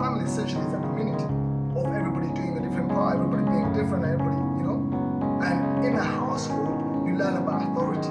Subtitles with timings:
[0.00, 1.28] family essentially is a community
[1.76, 4.80] of everybody doing a different part, everybody being different, everybody, you know.
[5.44, 8.08] And in a household, you learn about authority,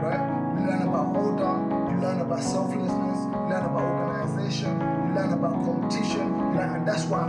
[0.00, 0.24] right?
[0.56, 1.52] You learn about order,
[1.92, 7.04] you learn about selflessness, you learn about organization, you learn about competition, learn, and that's
[7.04, 7.20] what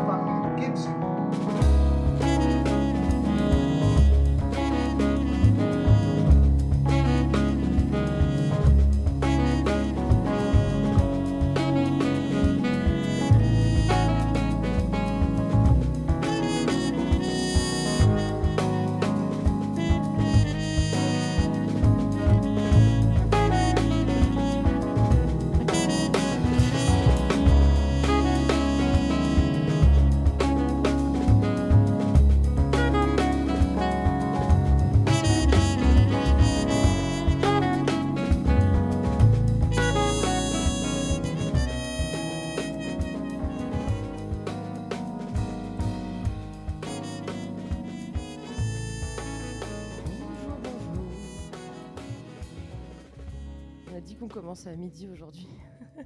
[54.39, 55.49] commence à midi aujourd'hui.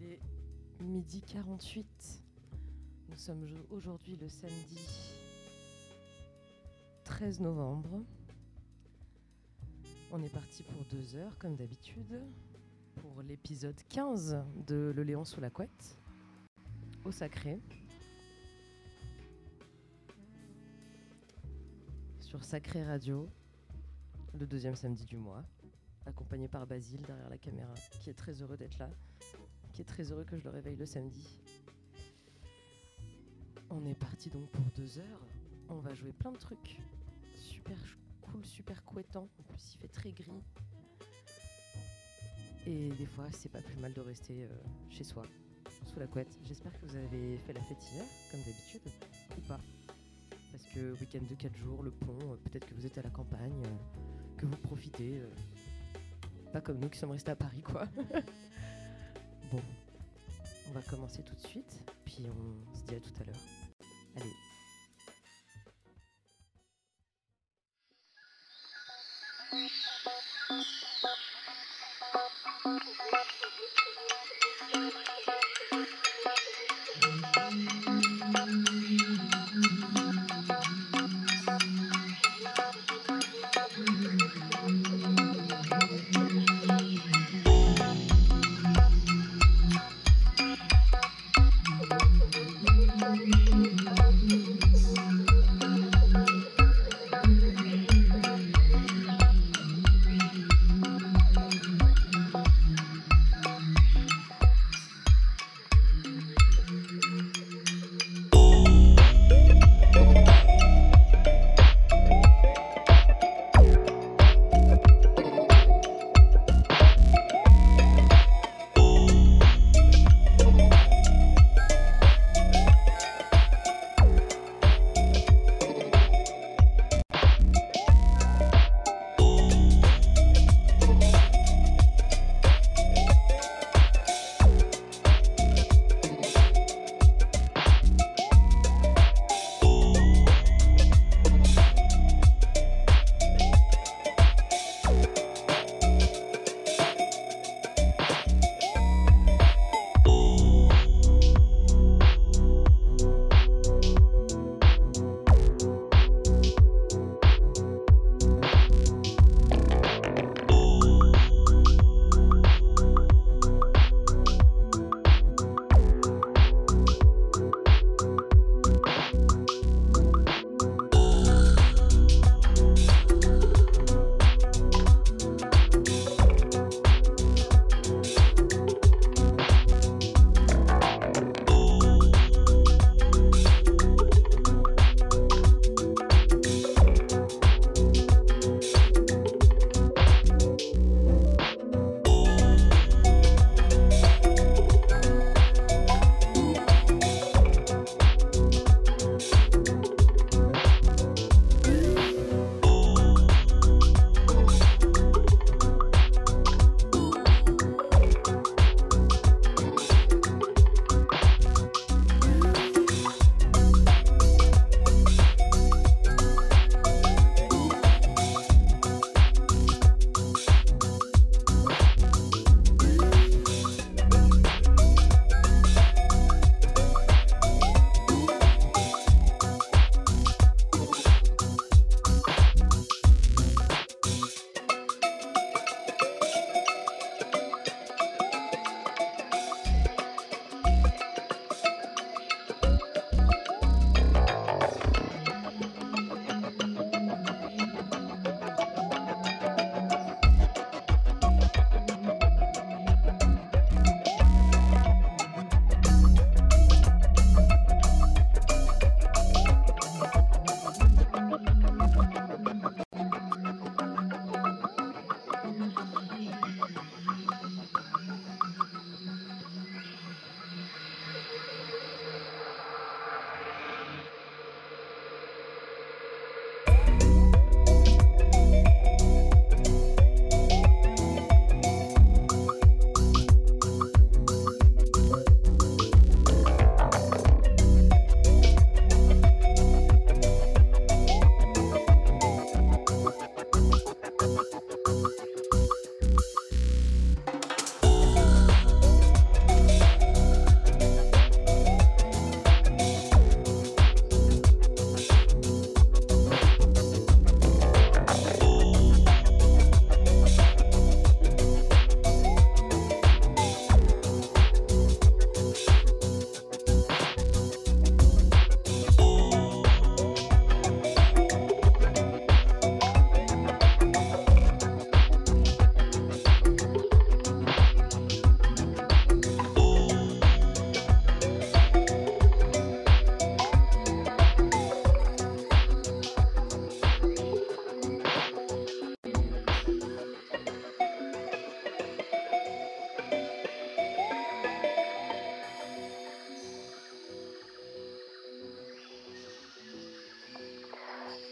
[0.00, 0.20] Il est
[0.80, 2.22] midi 48.
[3.08, 4.78] Nous sommes au- aujourd'hui le samedi
[7.02, 8.04] 13 novembre.
[10.12, 12.22] On est parti pour deux heures, comme d'habitude,
[13.02, 14.38] pour l'épisode 15
[14.68, 15.98] de Le Léon sous la couette,
[17.04, 17.58] au sacré.
[22.20, 23.28] Sur Sacré Radio,
[24.38, 25.42] le deuxième samedi du mois
[26.06, 28.90] accompagné par Basile derrière la caméra, qui est très heureux d'être là,
[29.72, 31.38] qui est très heureux que je le réveille le samedi.
[33.70, 35.26] On est parti donc pour deux heures.
[35.68, 36.80] On va jouer plein de trucs.
[37.36, 37.78] Super
[38.20, 39.28] cool, super couettant.
[39.38, 40.42] En plus, il fait très gris.
[42.66, 44.48] Et des fois, c'est pas plus mal de rester euh,
[44.90, 45.24] chez soi,
[45.86, 46.38] sous la couette.
[46.44, 48.82] J'espère que vous avez fait la fête hier, comme d'habitude,
[49.38, 49.60] ou pas.
[50.50, 53.10] Parce que week-end de 4 jours, le pont, euh, peut-être que vous êtes à la
[53.10, 55.22] campagne, euh, que vous profitez.
[56.50, 57.84] Pas comme nous qui sommes restés à Paris, quoi.
[59.52, 59.62] bon,
[60.68, 63.36] on va commencer tout de suite, puis on se dit à tout à l'heure.
[64.16, 64.34] Allez.
[72.62, 73.80] Thank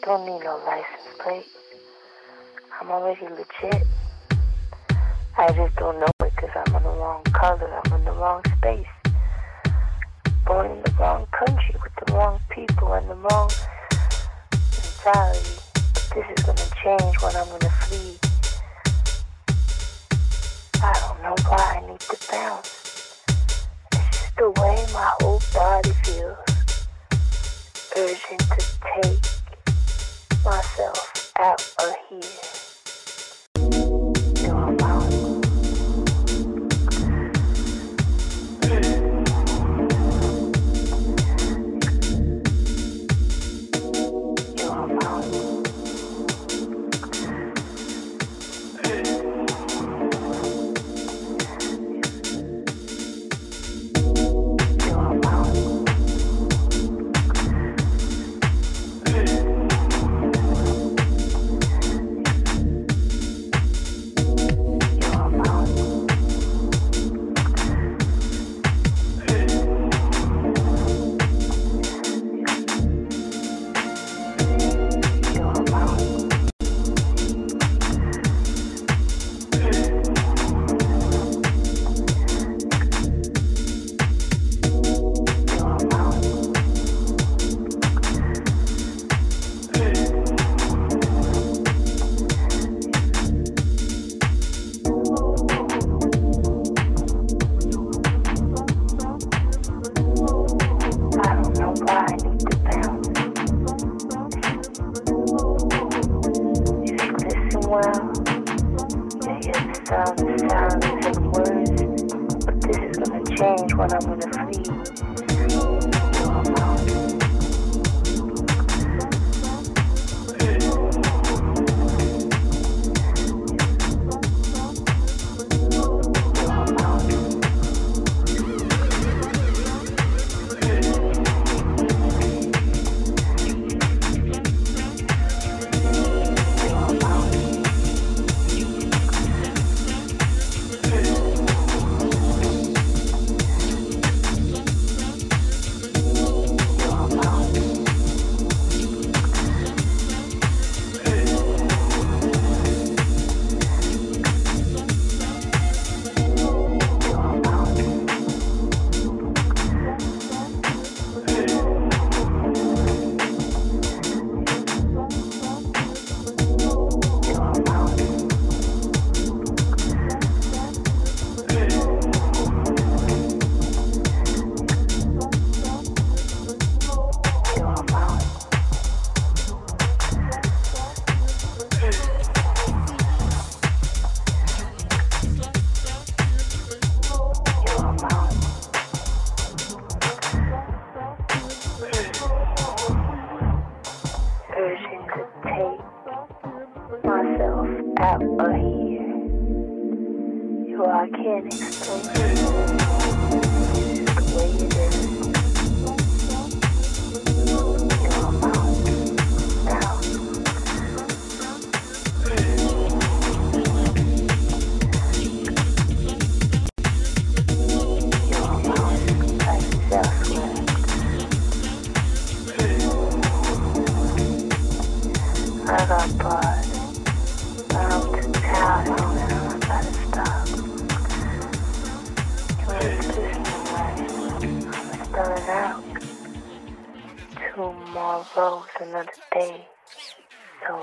[0.08, 1.44] don't need no license plate.
[2.80, 3.20] I'm already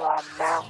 [0.05, 0.64] are now.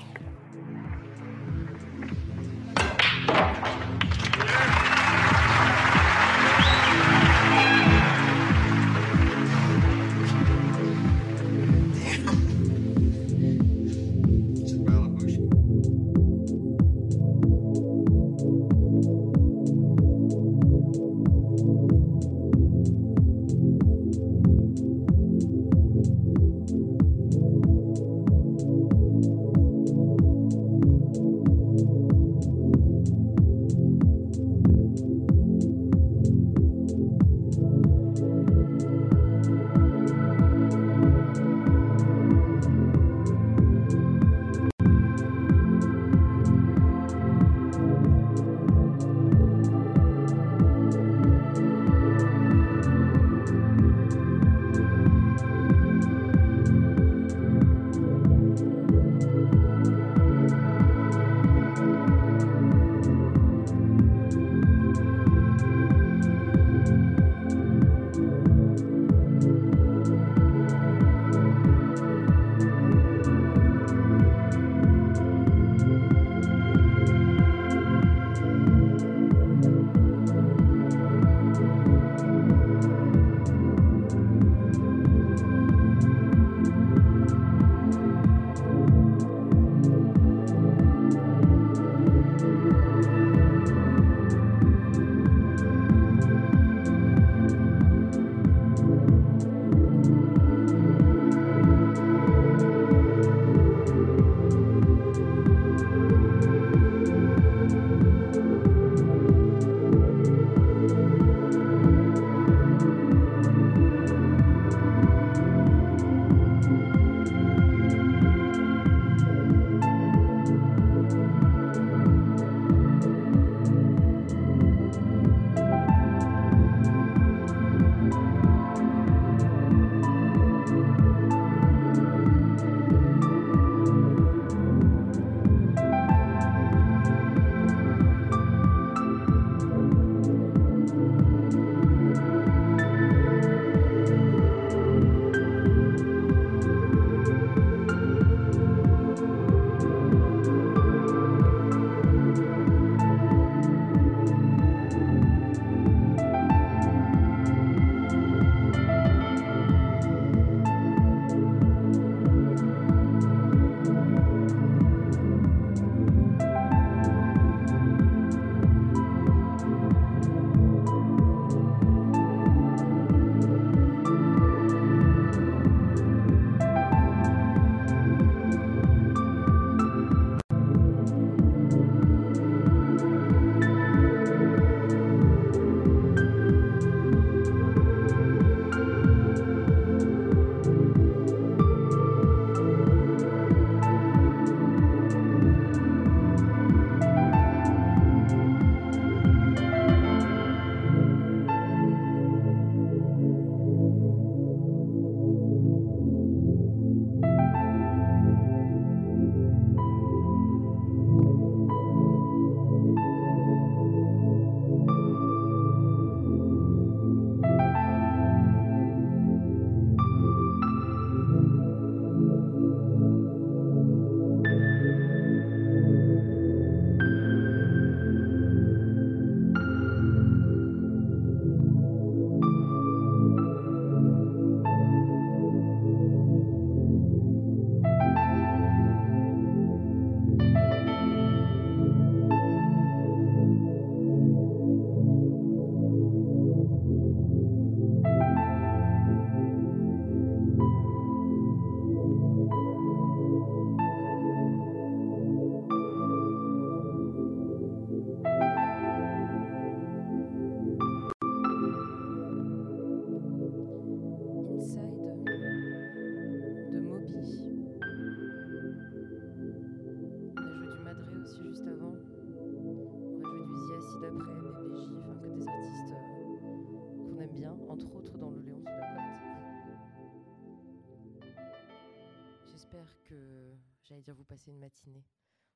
[284.01, 285.05] Dire, vous passez une matinée,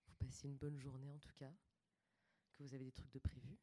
[0.08, 1.54] vous passez une bonne journée en tout cas,
[2.54, 3.58] que vous avez des trucs de prévu.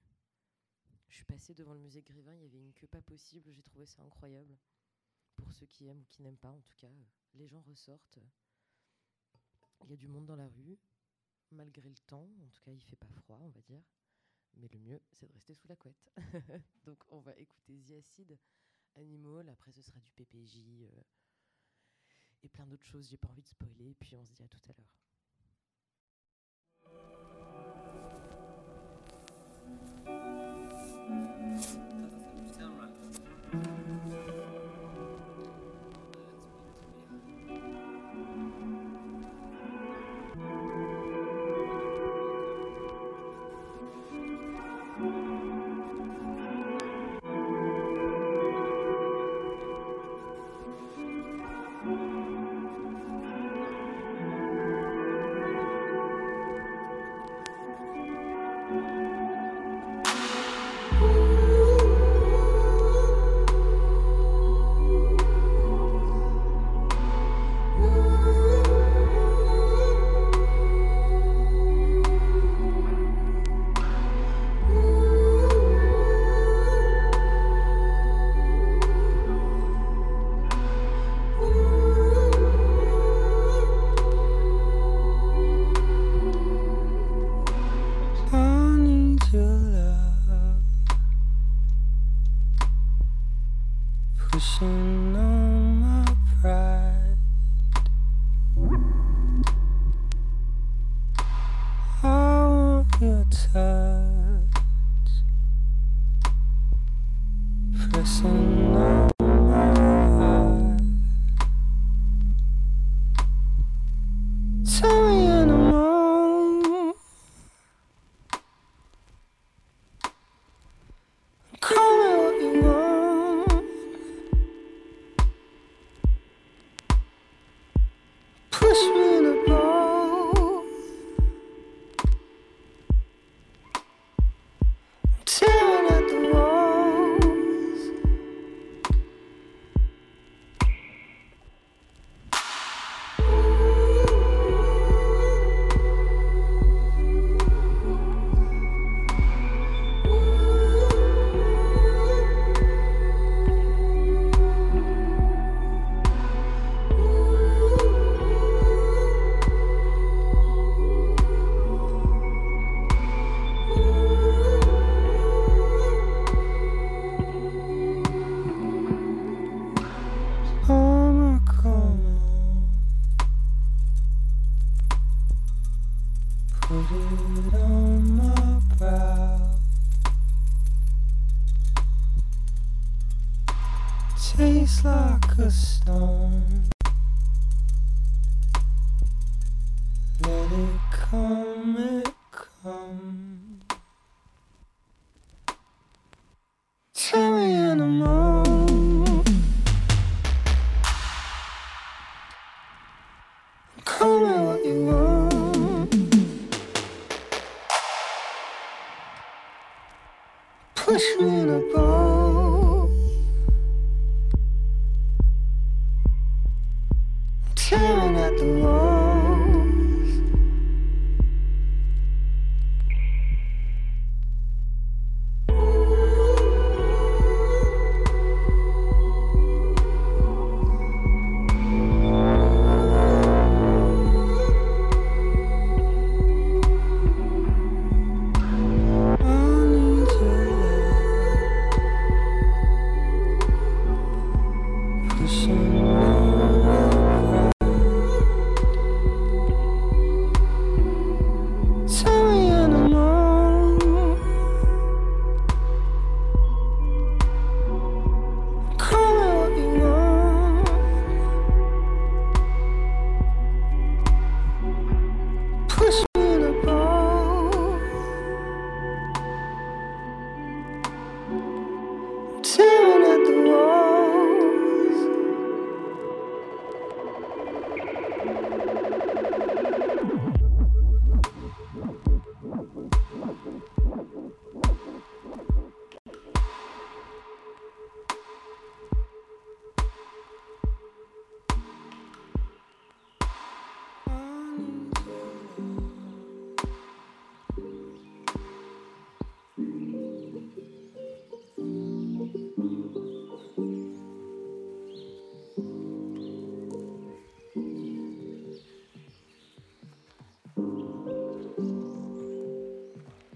[1.08, 3.62] Je suis passée devant le musée Grévin, il y avait une queue pas possible, j'ai
[3.62, 4.56] trouvé ça incroyable.
[5.36, 6.90] Pour ceux qui aiment ou qui n'aiment pas, en tout cas,
[7.34, 8.18] les gens ressortent.
[9.84, 10.78] Il y a du monde dans la rue,
[11.50, 13.82] malgré le temps, en tout cas il fait pas froid, on va dire.
[14.54, 16.10] Mais le mieux, c'est de rester sous la couette.
[16.84, 18.38] Donc on va écouter The Acid,
[18.96, 21.02] Animal, après ce sera du PPJ euh,
[22.66, 24.72] plein d'autres choses, j'ai pas envie de spoiler, puis on se dit à tout à
[24.76, 25.15] l'heure.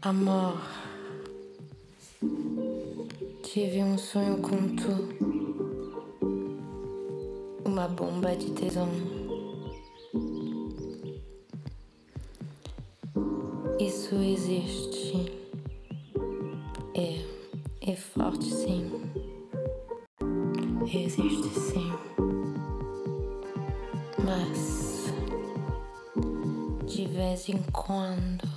[0.02, 0.58] Amor,
[3.42, 5.14] tive um sonho com tu,
[7.66, 8.88] uma bomba de tesão.
[13.78, 15.32] Isso existe.
[16.94, 17.22] É,
[17.92, 18.90] é forte sim.
[20.86, 21.92] Existe sim.
[24.24, 25.12] Mas,
[26.86, 28.49] de vez em quando,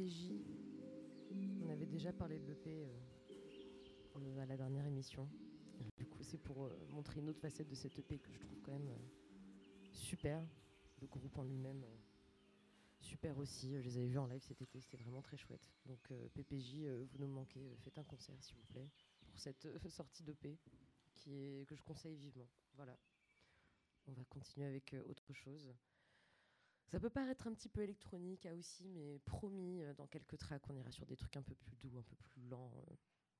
[0.00, 0.32] PPJ,
[1.62, 2.86] on avait déjà parlé de l'EP
[4.16, 5.28] euh, à la dernière émission.
[5.98, 8.60] Du coup, c'est pour euh, montrer une autre facette de cette EP que je trouve
[8.62, 10.42] quand même euh, super.
[11.02, 11.84] Le groupe en lui-même,
[13.00, 13.76] super aussi.
[13.78, 15.70] Je les avais vus en live cet été, c'était vraiment très chouette.
[15.86, 18.90] Donc PPJ, vous nous manquez, faites un concert s'il vous plaît
[19.26, 20.58] pour cette sortie d'EP
[21.24, 22.48] que je conseille vivement.
[22.74, 22.98] Voilà.
[24.08, 25.74] On va continuer avec autre chose.
[26.90, 30.68] Ça peut paraître un petit peu électronique ah, aussi, mais promis, euh, dans quelques tracks,
[30.68, 32.72] on ira sur des trucs un peu plus doux, un peu plus lents.
[32.78, 32.94] euh,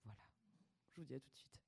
[0.05, 0.21] voilà.
[0.93, 1.61] Je vous dis à tout de suite.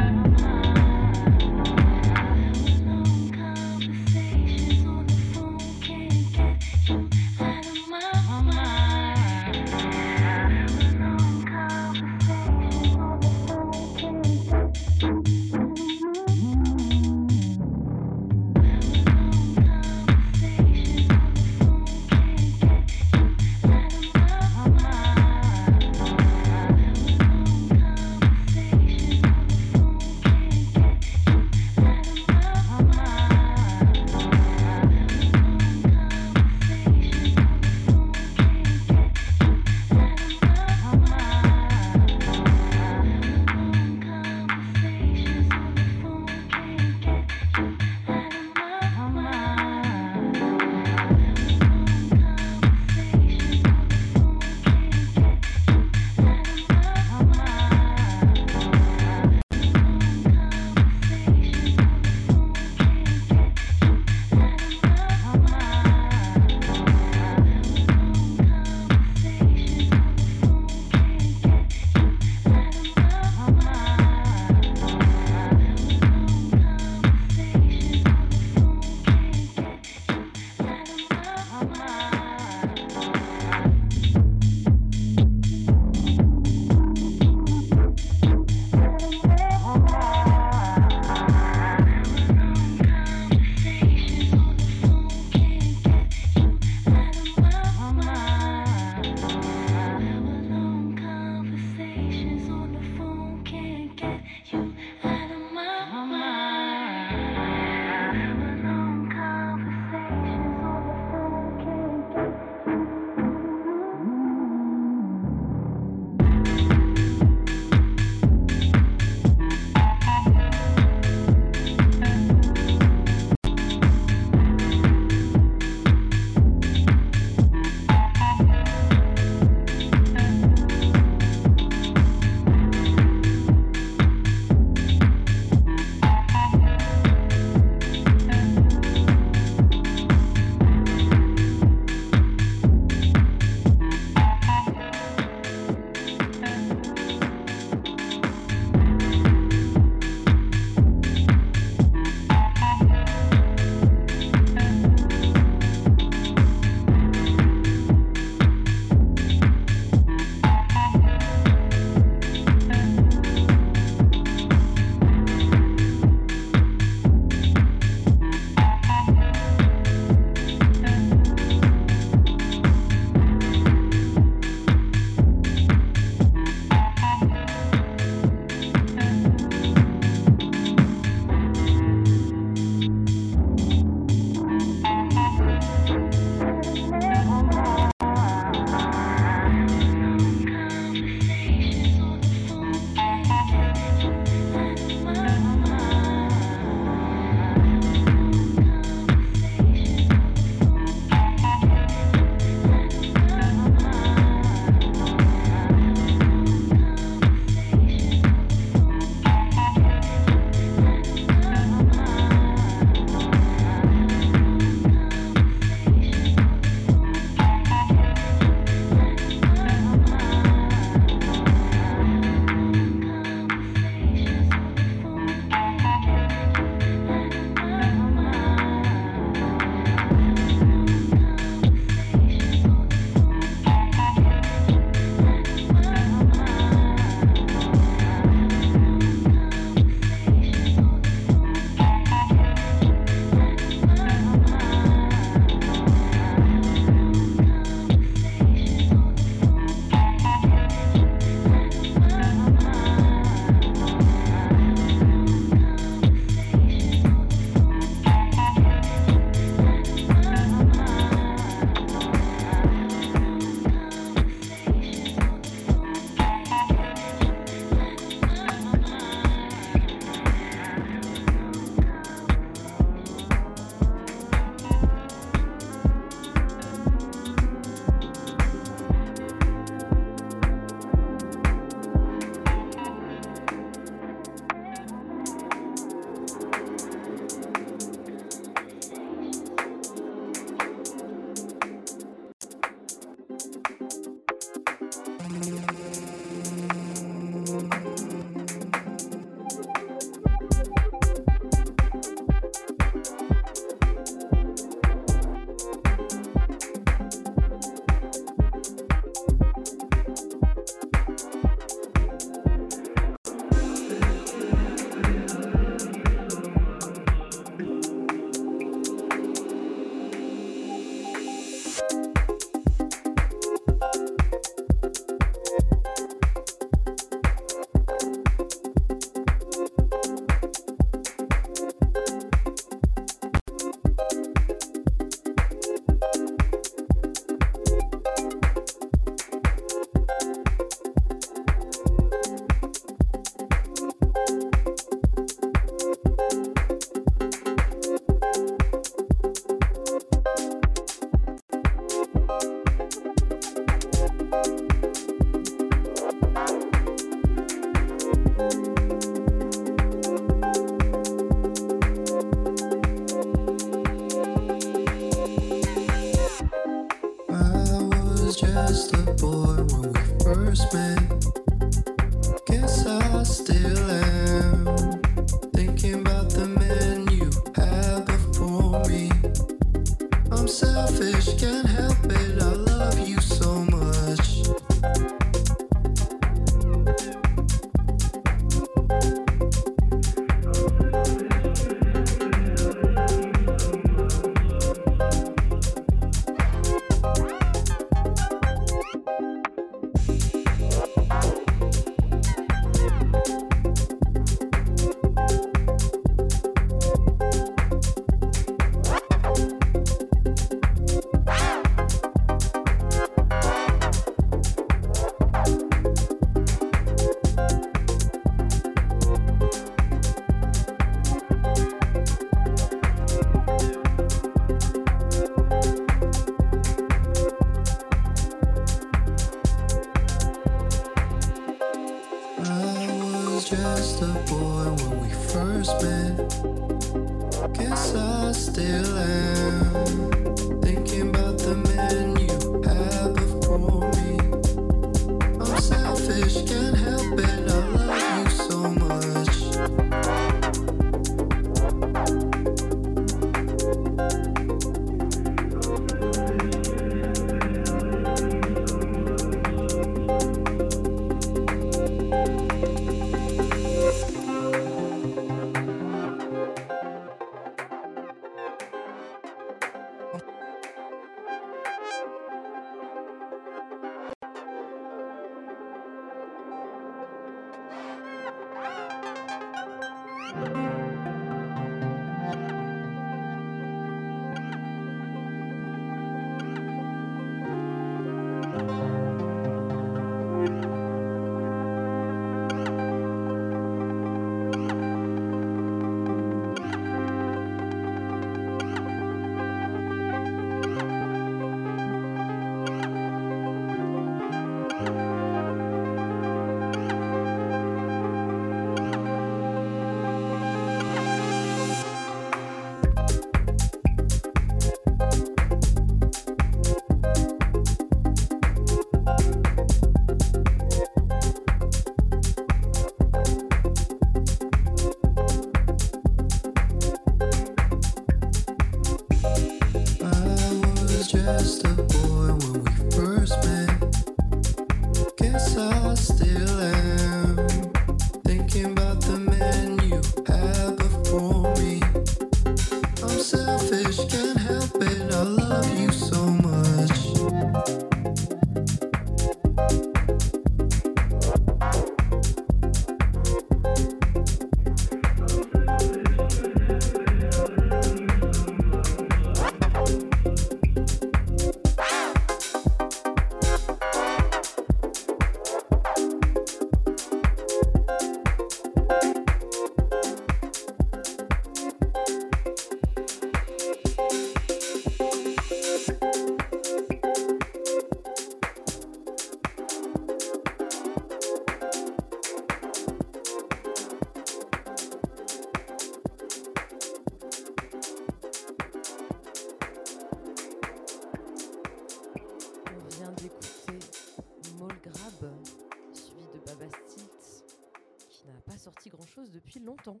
[598.74, 600.00] Sorti grand chose depuis longtemps.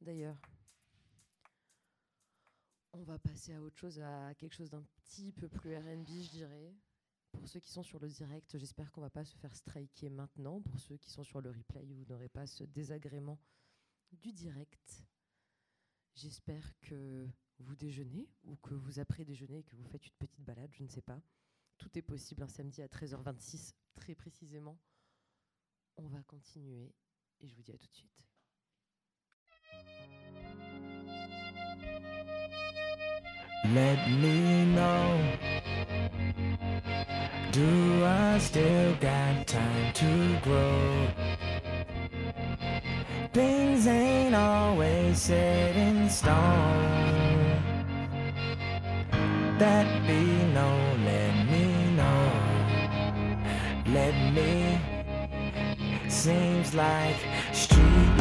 [0.00, 0.36] D'ailleurs,
[2.92, 6.30] on va passer à autre chose, à quelque chose d'un petit peu plus RB, je
[6.30, 6.74] dirais.
[7.30, 10.60] Pour ceux qui sont sur le direct, j'espère qu'on va pas se faire striker maintenant.
[10.60, 13.38] Pour ceux qui sont sur le replay, vous n'aurez pas ce désagrément
[14.12, 15.04] du direct.
[16.14, 17.28] J'espère que
[17.58, 20.82] vous déjeunez ou que vous après déjeunez et que vous faites une petite balade, je
[20.82, 21.20] ne sais pas.
[21.78, 24.78] Tout est possible un samedi à 13h26, très précisément.
[25.96, 26.92] On va continuer
[27.40, 28.10] et je vous dis à tout de suite.
[33.72, 35.20] Let me know.
[37.52, 41.06] Do I still got time to grow?
[43.32, 46.34] Things ain't always set in stone.
[49.58, 52.32] That be known, let me know.
[53.86, 54.93] Let me.
[56.24, 57.16] Seems like
[57.52, 58.13] streetlights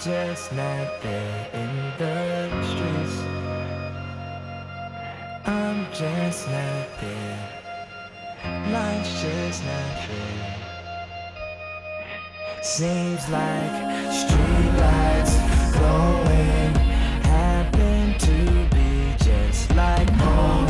[0.00, 3.20] just not there in the streets.
[5.44, 7.48] I'm just not there.
[8.72, 10.56] Life's just not fair.
[12.62, 13.72] Seems like
[14.20, 15.34] streetlights
[15.74, 16.74] glowing
[17.28, 20.69] happen to be just like home.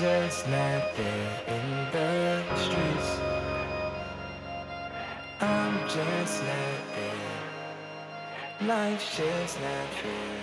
[0.00, 3.20] just not there in the streets.
[5.42, 8.66] I'm just not there.
[8.66, 10.38] Life's just not fair.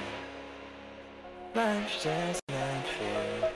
[1.55, 3.51] Life's just not fair.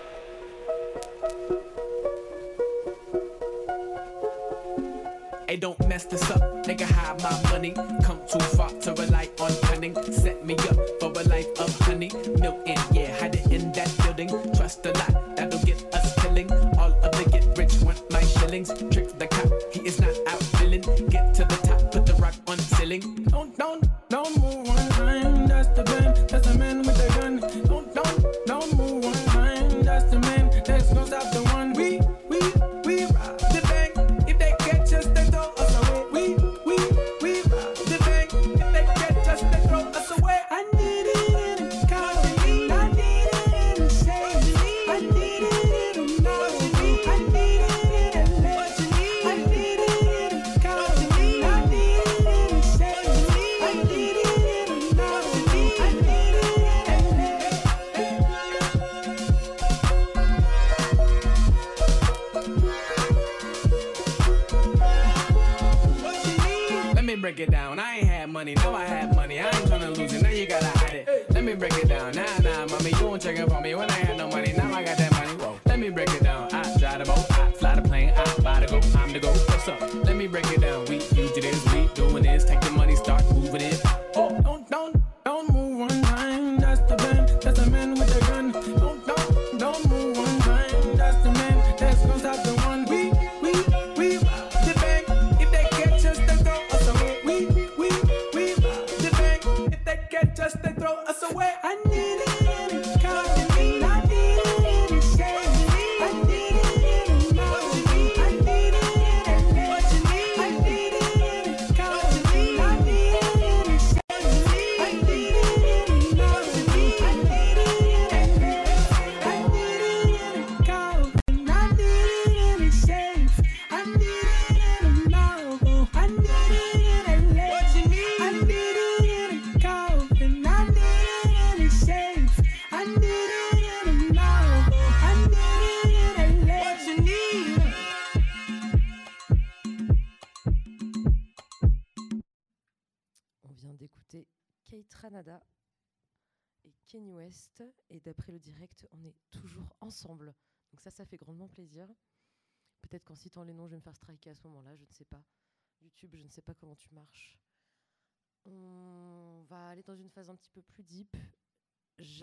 [5.48, 6.90] Hey, don't mess this up, nigga.
[6.90, 7.74] Hide my money.
[8.02, 9.96] Come too far to rely on cunning.
[10.12, 12.10] Set me up for a life of honey.
[12.40, 13.21] Milk and yeah.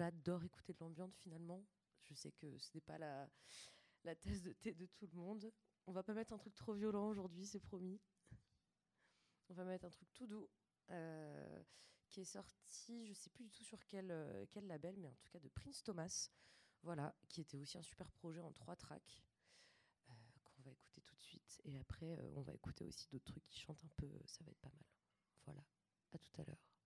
[0.09, 1.67] j'adore écouter de l'ambiance finalement.
[2.03, 3.29] Je sais que ce n'est pas la,
[4.05, 5.53] la thèse de thé de tout le monde.
[5.87, 8.01] On va pas mettre un truc trop violent aujourd'hui, c'est promis.
[9.51, 10.49] On va mettre un truc tout doux
[10.91, 11.63] euh,
[12.09, 15.15] qui est sorti, je sais plus du tout sur quel, euh, quel label, mais en
[15.15, 16.31] tout cas de Prince Thomas,
[16.83, 19.23] voilà, qui était aussi un super projet en trois tracks
[20.09, 21.61] euh, qu'on va écouter tout de suite.
[21.65, 24.61] Et après, on va écouter aussi d'autres trucs qui chantent un peu, ça va être
[24.61, 24.87] pas mal.
[25.45, 25.65] Voilà,
[26.13, 26.78] à tout à l'heure.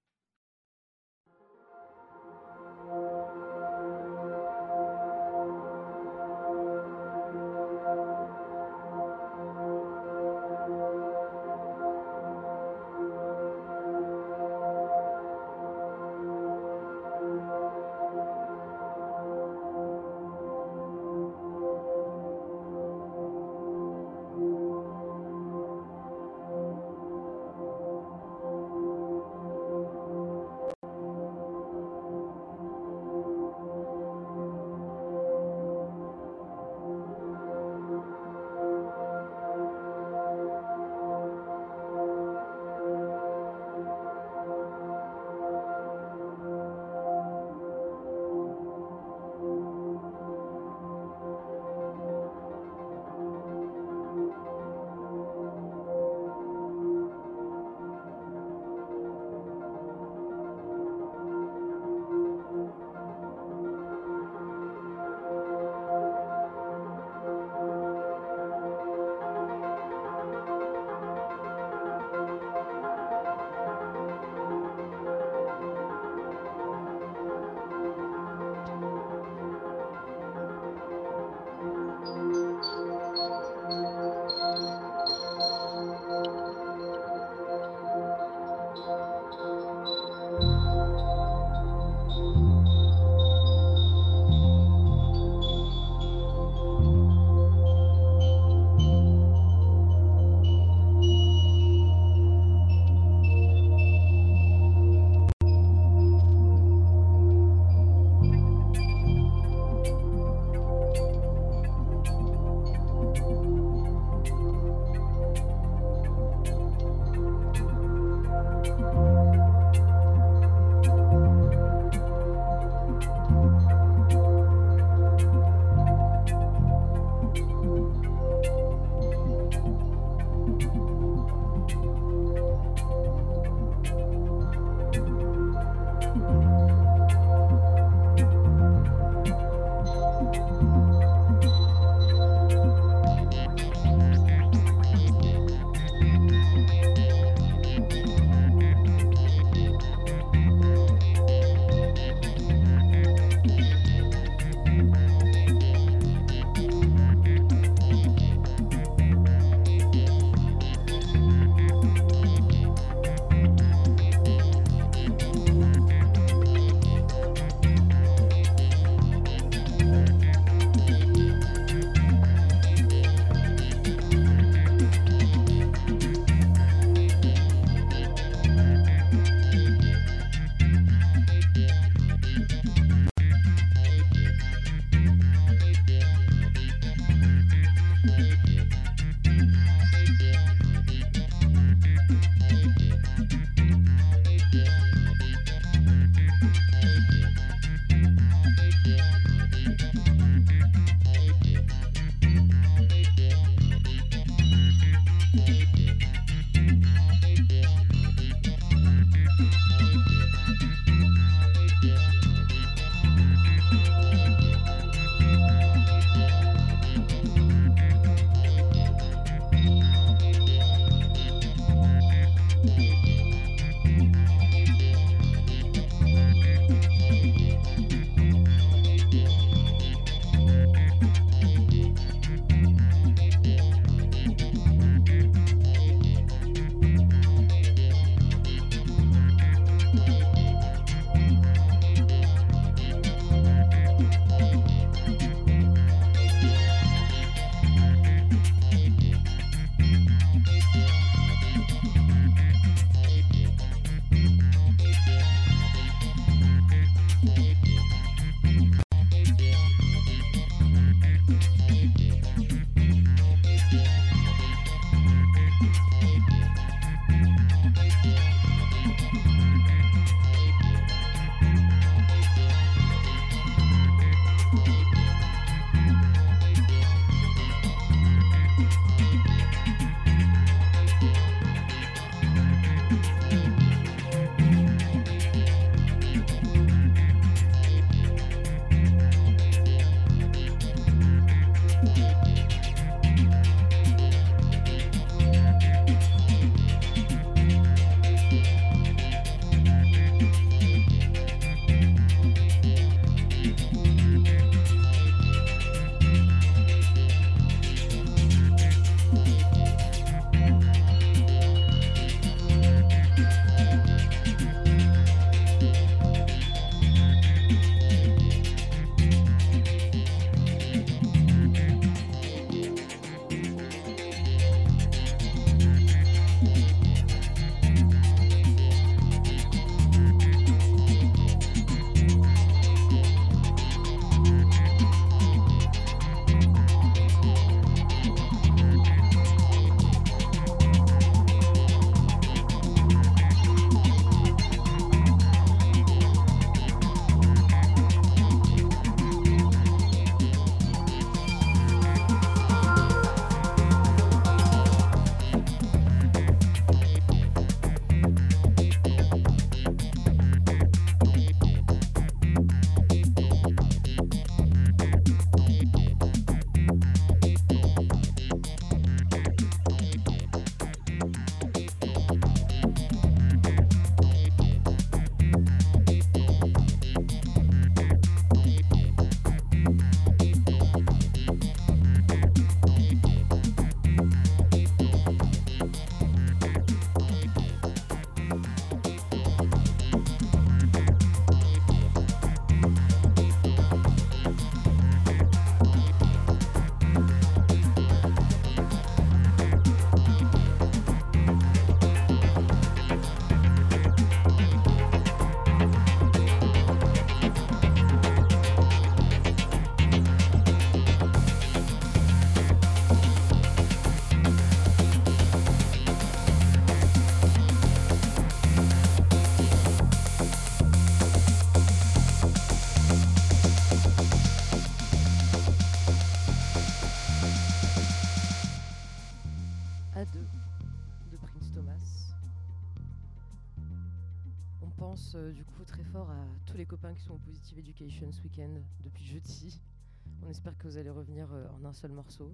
[441.83, 442.33] Seul morceau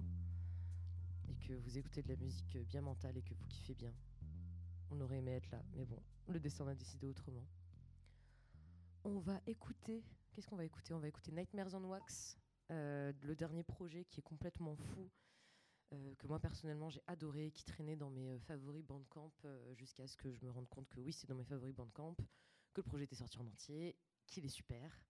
[1.27, 3.91] et que vous écoutez de la musique bien mentale et que vous kiffez bien.
[4.91, 7.47] On aurait aimé être là, mais bon, le destin a décidé autrement.
[9.03, 10.03] On va écouter.
[10.31, 10.93] Qu'est-ce qu'on va écouter?
[10.93, 12.37] On va écouter Nightmares on Wax,
[12.69, 15.09] euh, le dernier projet qui est complètement fou,
[15.93, 19.33] euh, que moi personnellement j'ai adoré, qui traînait dans mes euh, favoris Bandcamp
[19.73, 22.13] jusqu'à ce que je me rende compte que oui, c'est dans mes favoris Bandcamp,
[22.73, 23.95] que le projet était sorti en entier,
[24.27, 25.01] qu'il est super.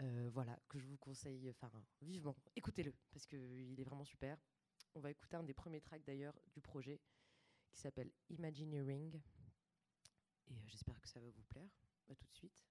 [0.00, 1.70] Euh, voilà, que je vous conseille, enfin
[2.02, 4.38] vivement, écoutez-le parce qu'il est vraiment super.
[4.94, 7.00] On va écouter un des premiers tracks d'ailleurs du projet
[7.72, 9.20] qui s'appelle Imagineering.
[10.46, 11.68] Et euh, j'espère que ça va vous plaire.
[12.08, 12.67] À tout de suite.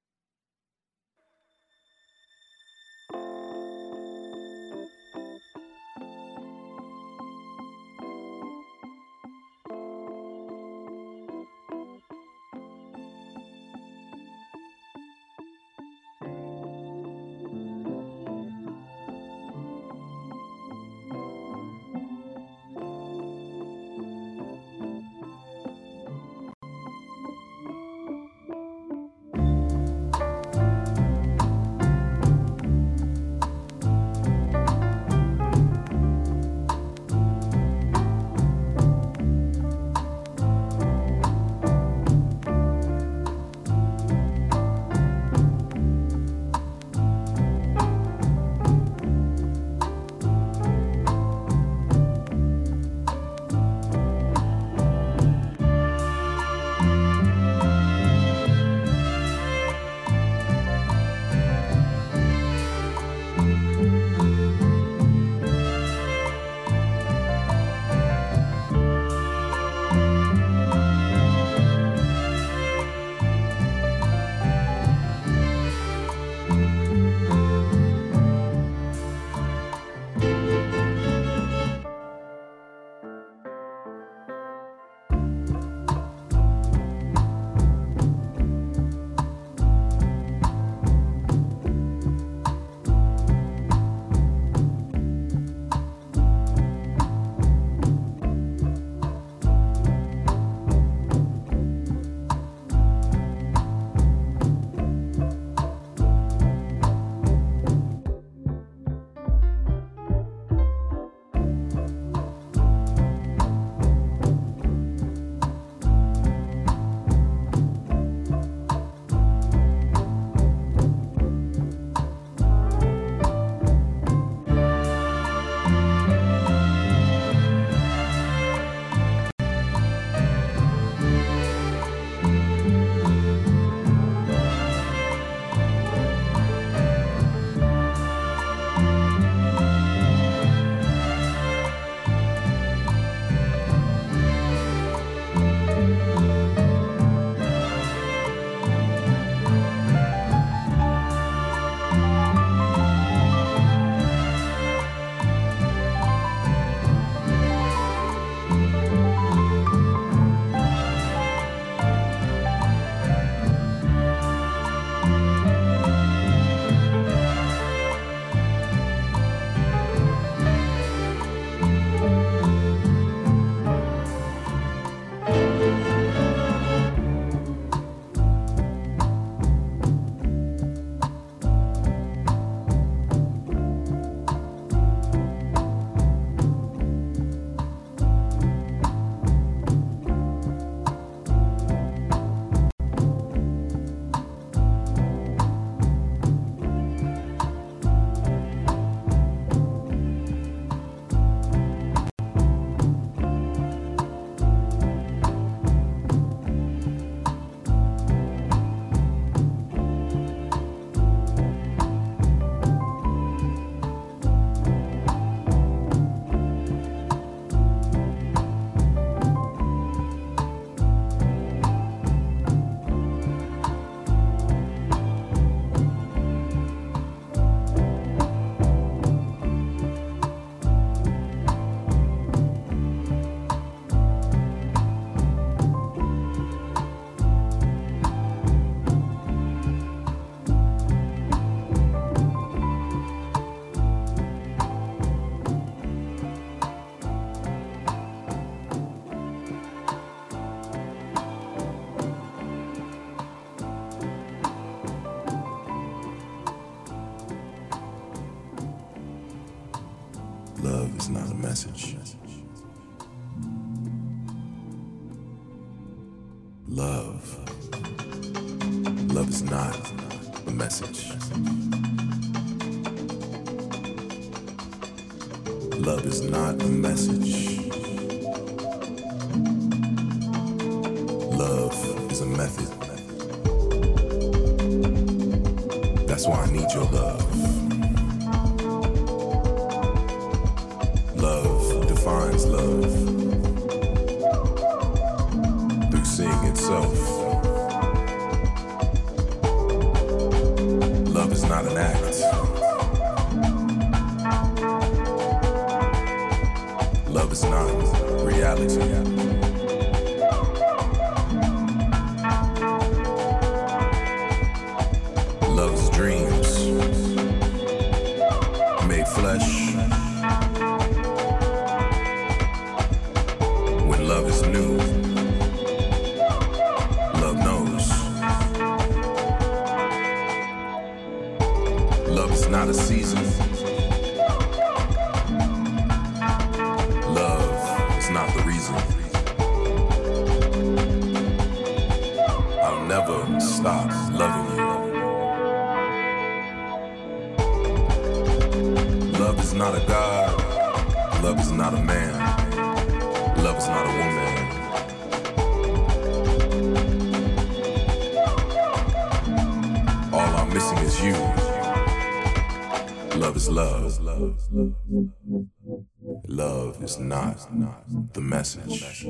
[366.28, 369.06] Love is not, not the message.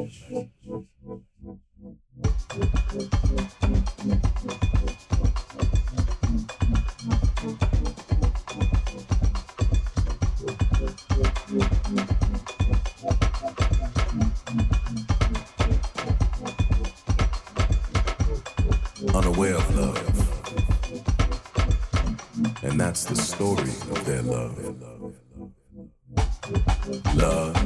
[19.13, 20.07] Unaware of love.
[22.63, 24.96] And that's the story of their love
[27.28, 27.56] love.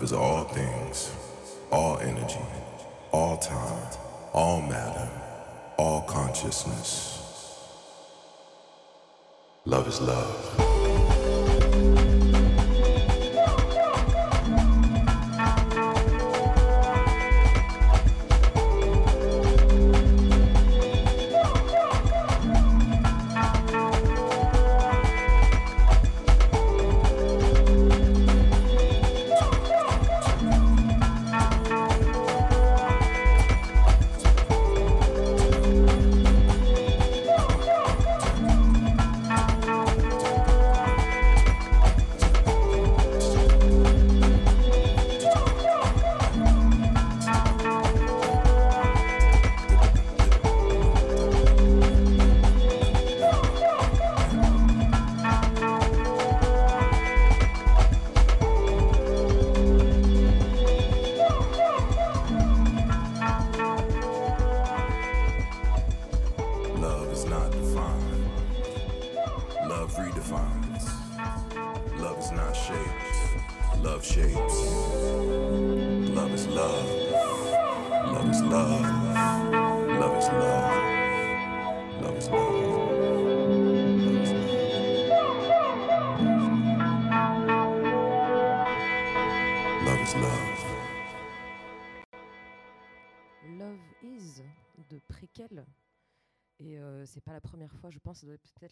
[0.00, 0.69] love is all things.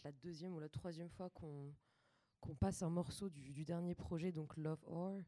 [0.09, 1.75] La deuxième ou la troisième fois qu'on
[2.41, 5.21] qu'on passe un morceau du, dernier projet, donc Love Or.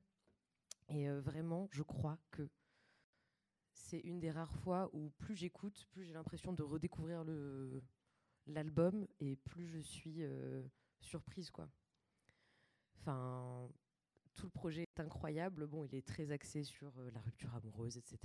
[0.88, 2.48] Et euh, vraiment, je crois que
[3.74, 7.24] c'est une des rares fois où plus j'écoute, plus j'ai l'impression de redécouvrir
[8.46, 10.62] l'album et plus je suis euh,
[11.00, 11.68] surprise quoi.
[12.94, 13.68] Enfin,
[14.34, 15.66] tout le projet est incroyable.
[15.66, 18.18] Bon, il est très axé sur euh, la rupture amoureuse, etc.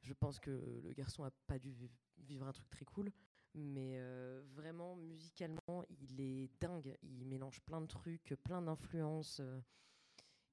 [0.00, 3.12] Je pense que le garçon a pas dû vi- vivre un truc très cool,
[3.54, 6.96] mais euh, vraiment musicalement, il est dingue.
[7.02, 9.40] Il mélange plein de trucs, plein d'influences.
[9.40, 9.60] euh,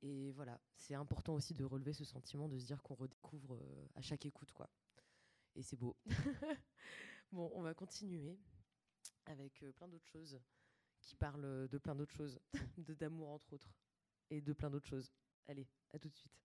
[0.02, 3.88] et voilà, c'est important aussi de relever ce sentiment, de se dire qu'on redécouvre euh,
[3.95, 4.70] à chaque écoute, quoi.
[5.56, 5.97] Et c'est beau.
[7.32, 8.38] bon, on va continuer
[9.26, 10.39] avec plein d'autres choses
[11.02, 12.39] qui parlent de plein d'autres choses,
[12.78, 13.74] de d'amour entre autres,
[14.30, 15.12] et de plein d'autres choses.
[15.47, 16.39] Allez, à tout de suite.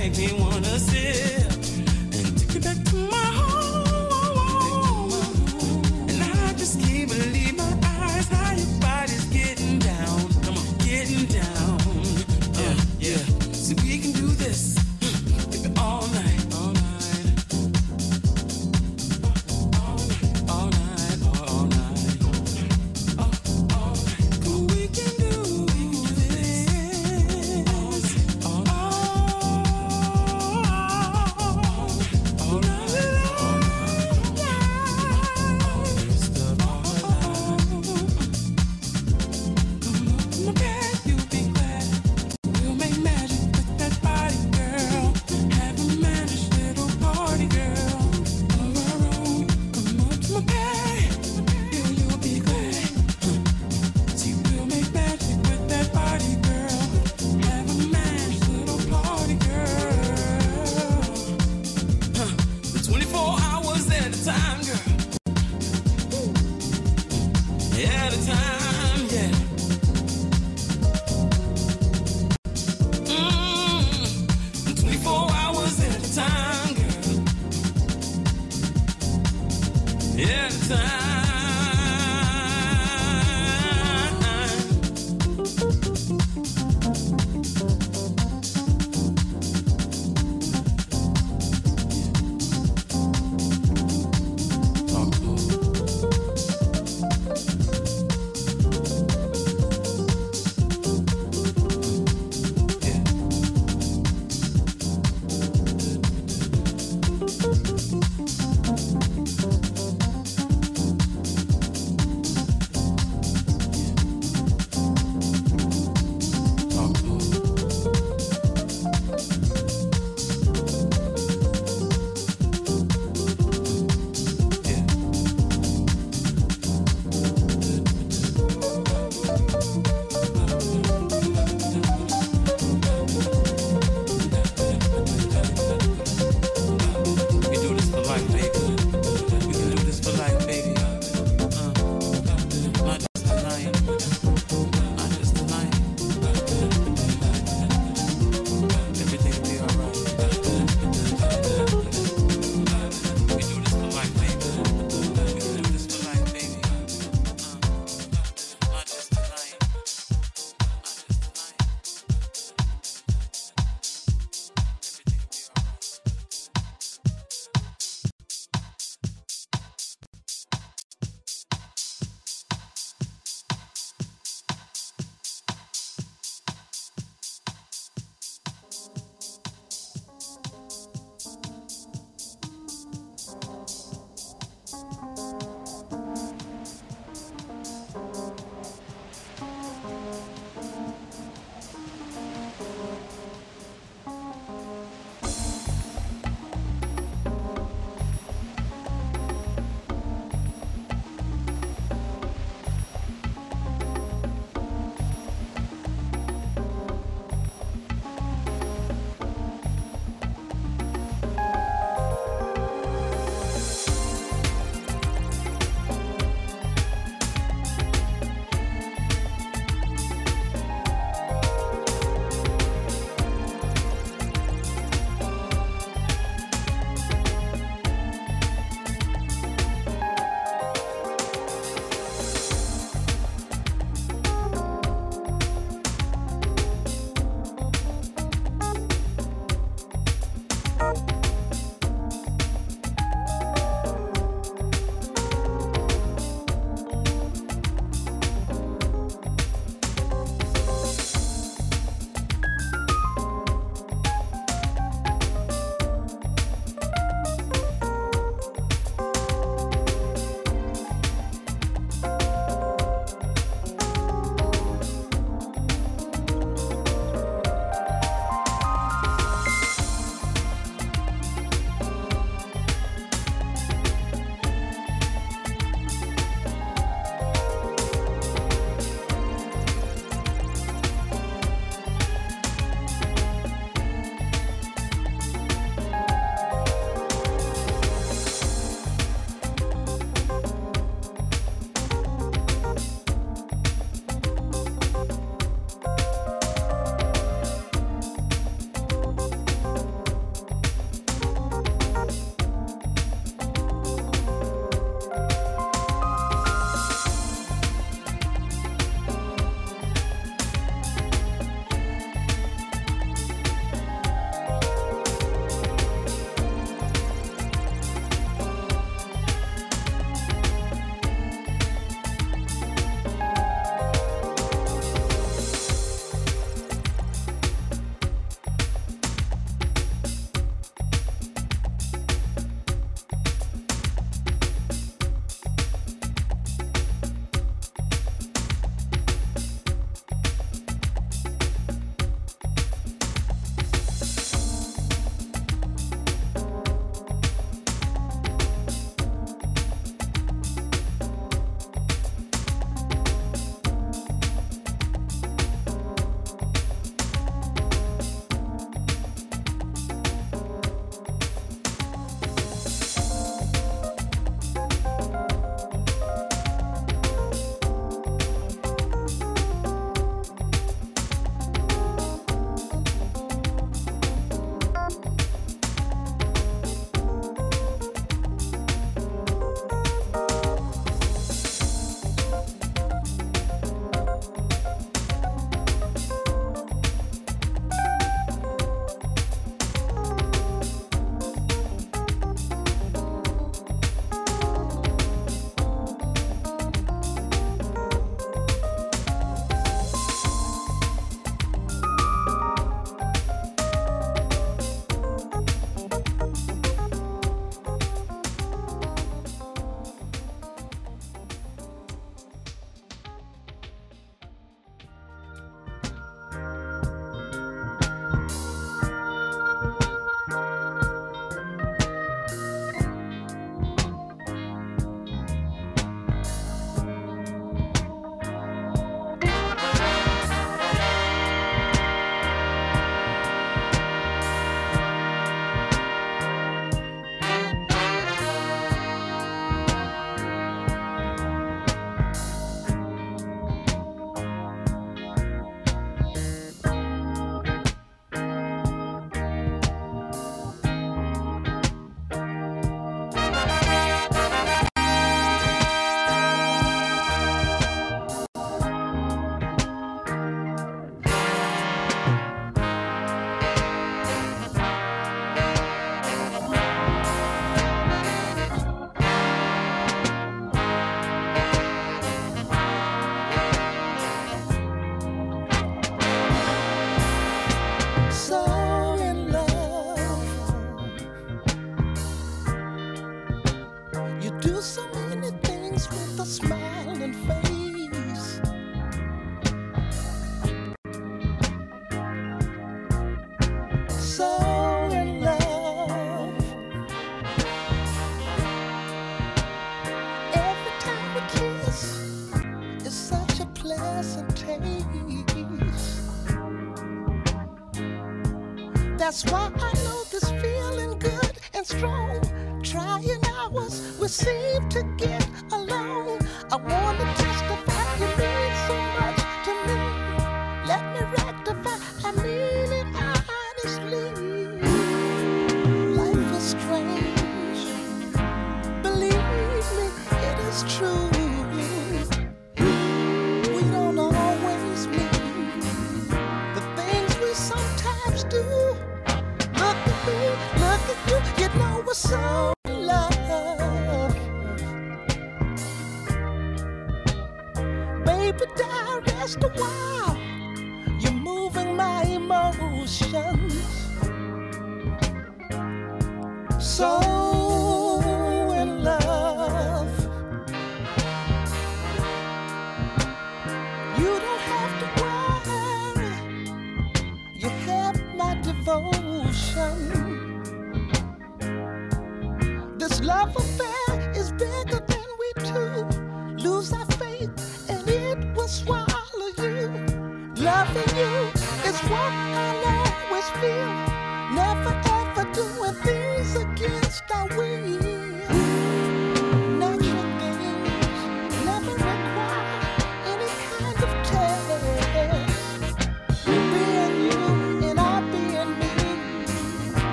[0.00, 1.39] Make me wanna sip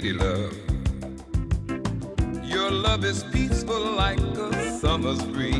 [0.00, 0.56] lady love.
[2.42, 5.59] Your love is peaceful like a summer's breeze.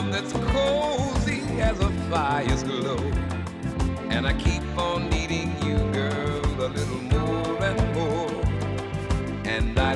[0.00, 2.96] love that's cozy as a fire's glow.
[4.08, 8.42] And I keep on needing you, girl, a little more and more.
[9.44, 9.89] And I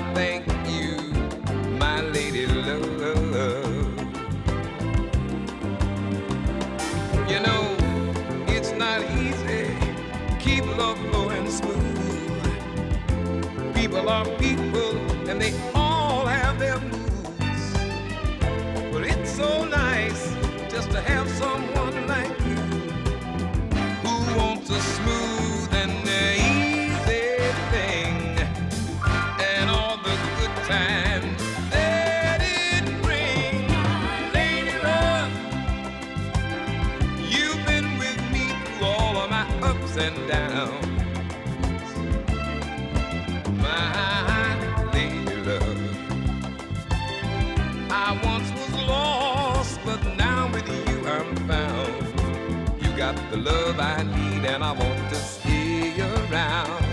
[53.45, 56.85] love I need and I want to stay around.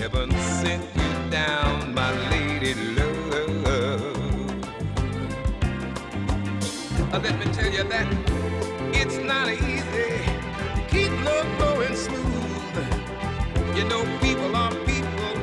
[0.00, 0.30] Heaven
[0.60, 4.12] sent you down, my lady love.
[7.12, 8.08] Let me tell you that
[8.92, 10.12] it's not easy.
[10.74, 12.76] to Keep love going smooth.
[13.76, 15.34] You know, people are people,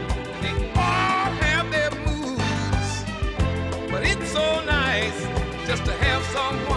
[0.41, 2.89] they all have their moods.
[3.89, 5.19] But it's so nice
[5.65, 6.68] just to have someone.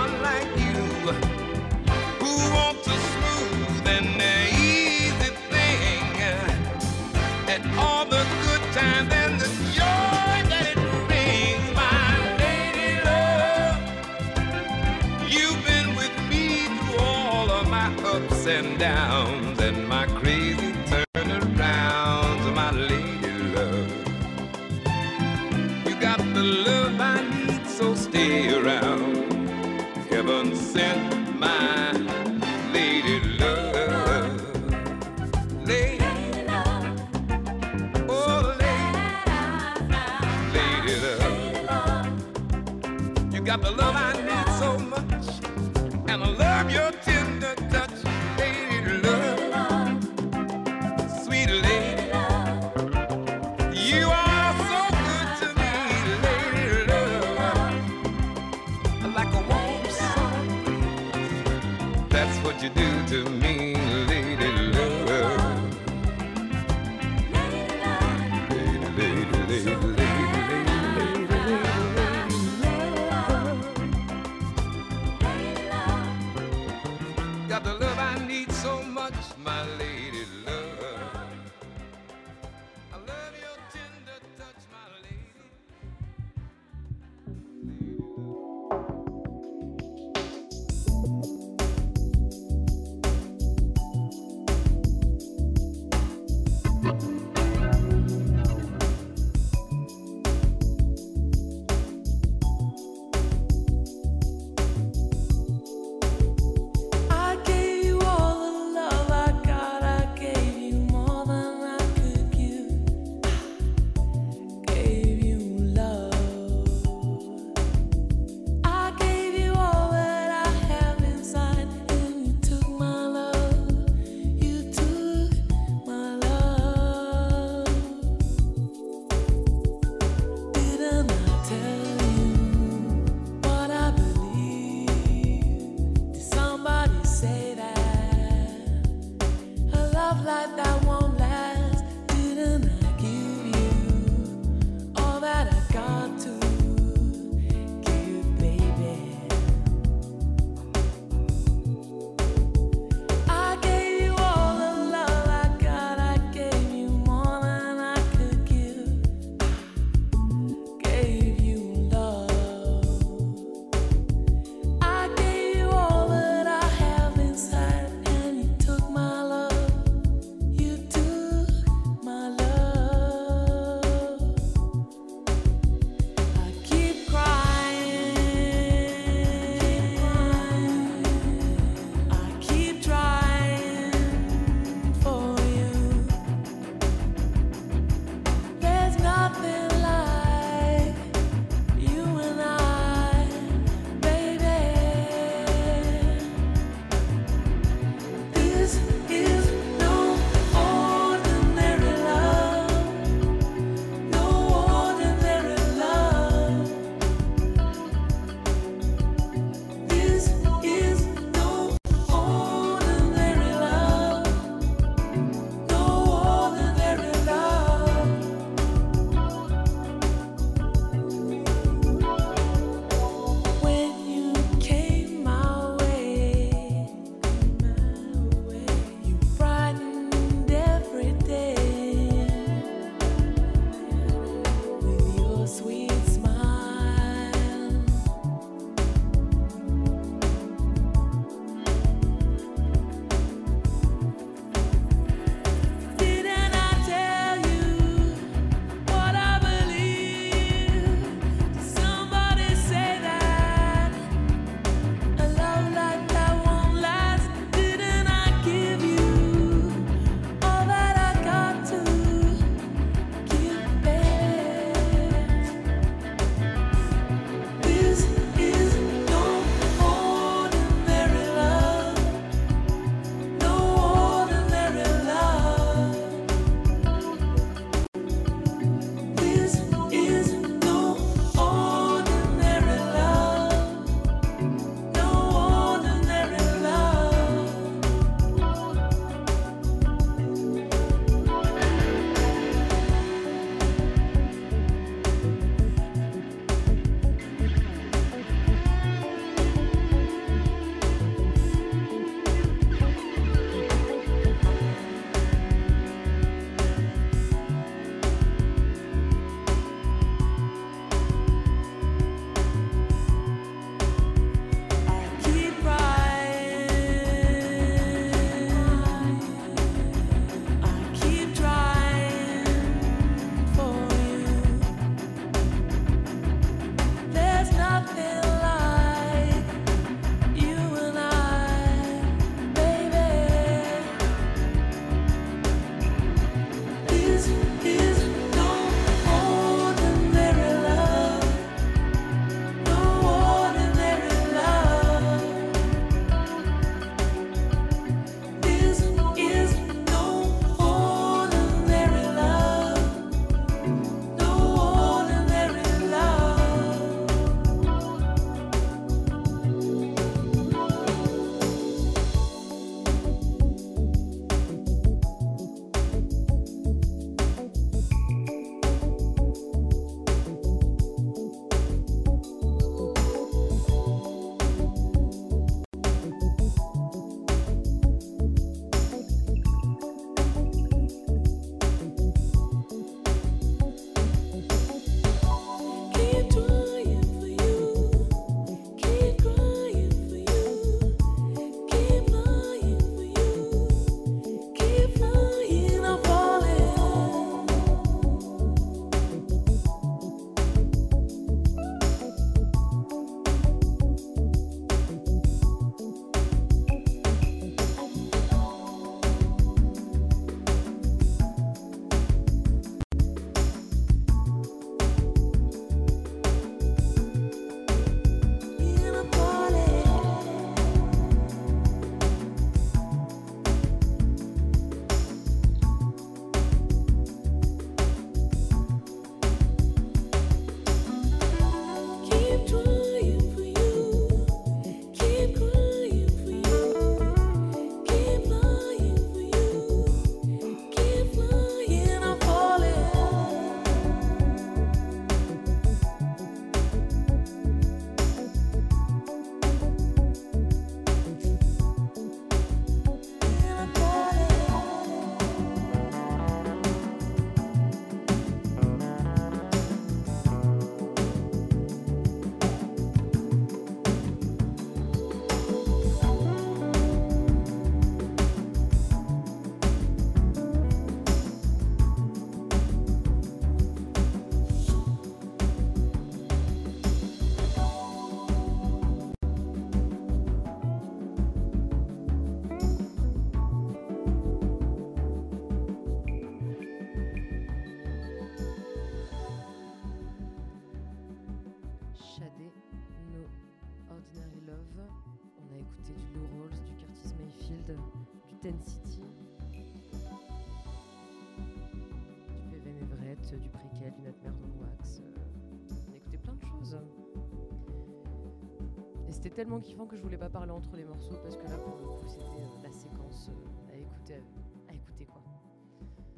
[509.32, 511.84] Tellement kiffant que je voulais pas parler entre les morceaux parce que là, pour le
[511.84, 514.22] coup, c'était euh, la séquence euh, à écouter,
[514.68, 515.22] à écouter quoi.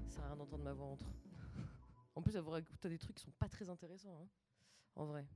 [0.08, 1.06] Ça sert à rien d'entendre ma voix entre.
[2.16, 4.28] en plus, avoir écouté des trucs qui sont pas très intéressants, hein,
[4.96, 5.26] en vrai.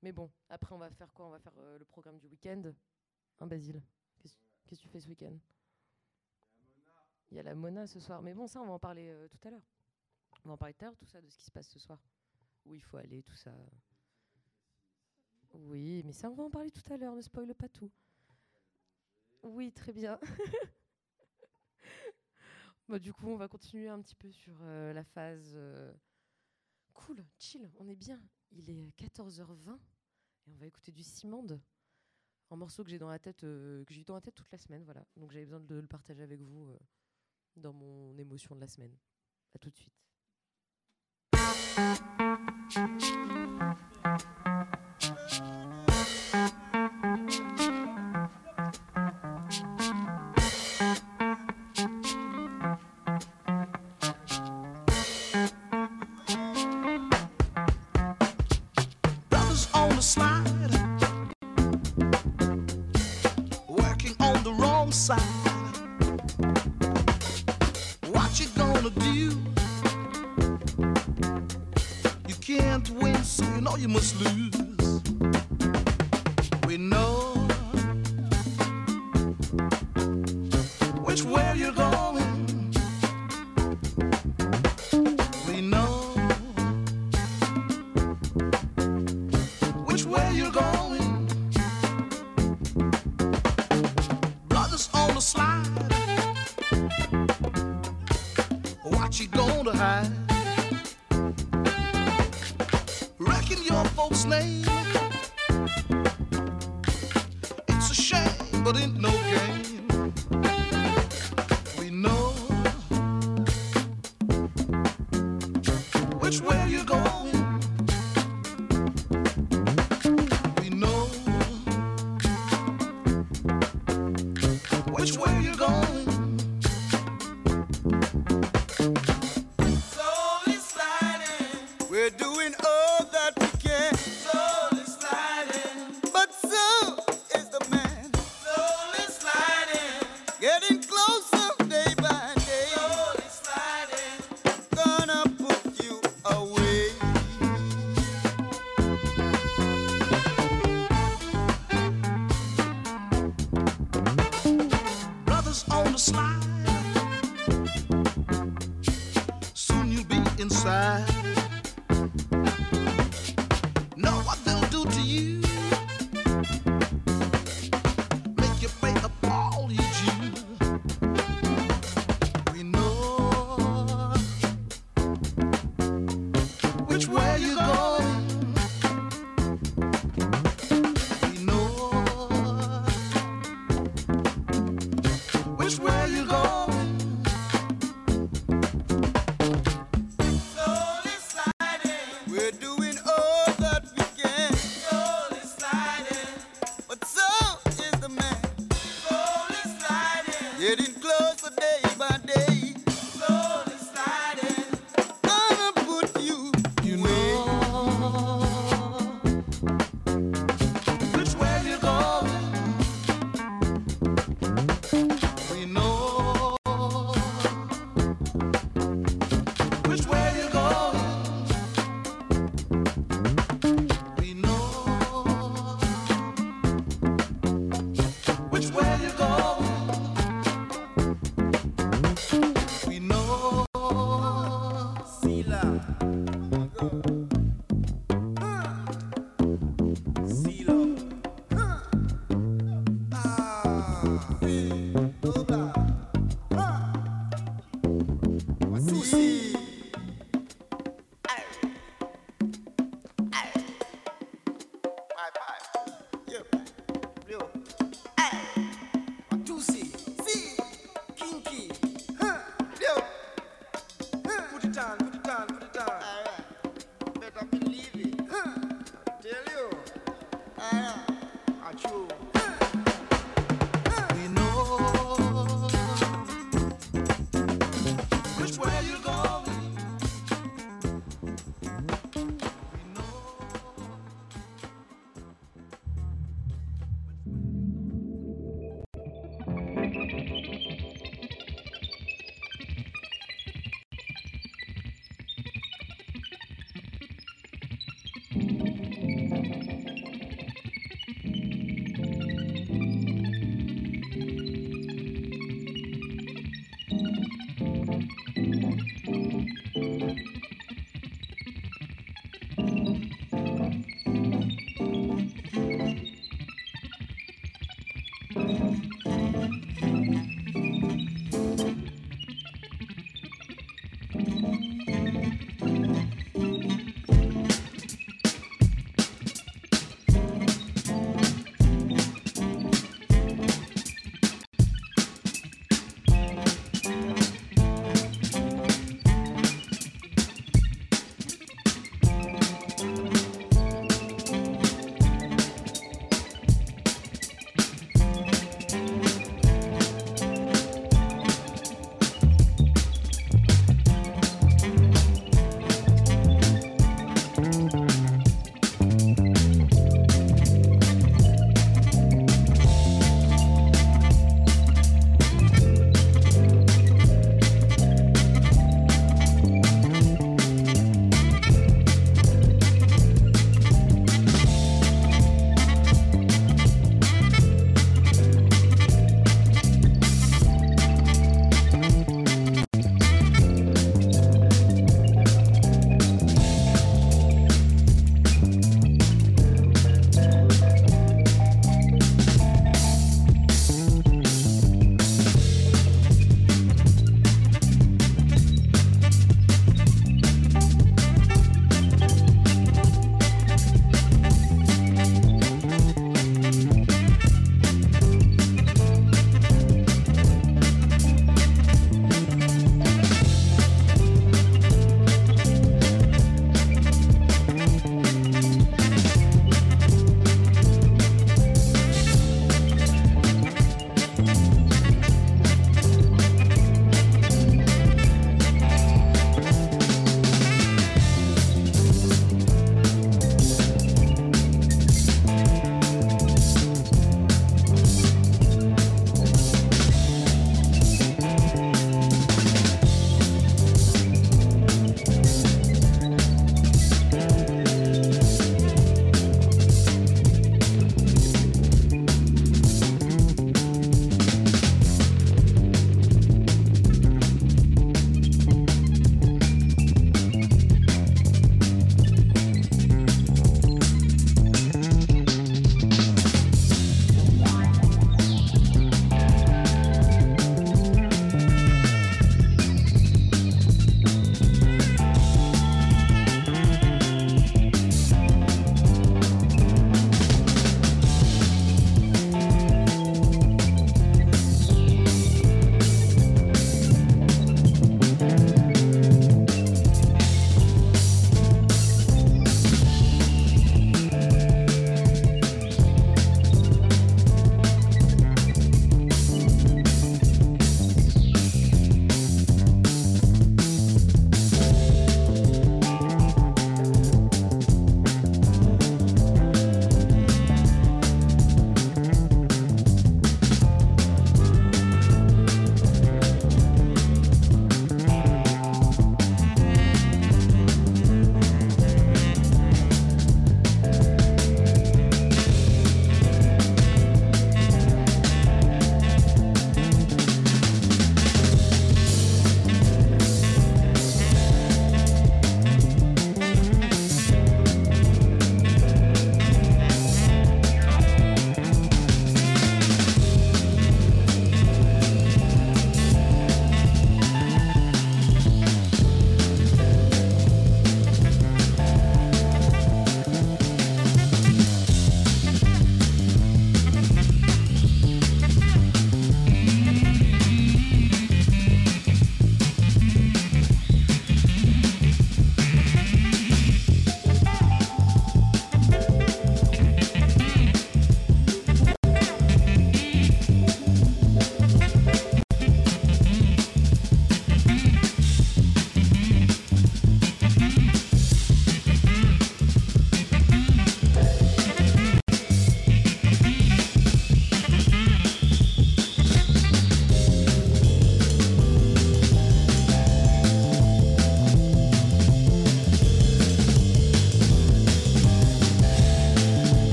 [0.00, 1.26] Mais bon, après, on va faire quoi?
[1.26, 2.62] On va faire euh, le programme du week-end.
[3.40, 3.82] Hein, Basile?
[4.18, 5.36] Qu'est-ce que tu fais ce week-end?
[7.30, 8.22] Il y a la Mona ce soir.
[8.22, 9.68] Mais bon, ça, on va en parler tout à l'heure.
[10.44, 11.78] On va en parler tout à l'heure, tout ça, de ce qui se passe ce
[11.78, 11.98] soir.
[12.64, 13.52] Où il faut aller, tout ça.
[15.54, 17.14] Oui, mais ça, on va en parler tout à l'heure.
[17.14, 17.90] Ne spoile pas tout.
[19.42, 20.18] Oui, très bien.
[22.88, 25.90] Bah, du coup, on va continuer un petit peu sur euh, la phase euh,
[26.92, 28.20] cool, chill, on est bien.
[28.50, 29.78] Il est 14h20
[30.46, 31.58] et on va écouter du Simande,
[32.50, 34.50] un morceau que j'ai dans la tête, euh, que j'ai eu dans la tête toute
[34.52, 35.06] la semaine, voilà.
[35.16, 36.76] Donc j'avais besoin de le partager avec vous
[37.56, 38.94] dans mon émotion de la semaine.
[39.54, 39.94] À tout de suite.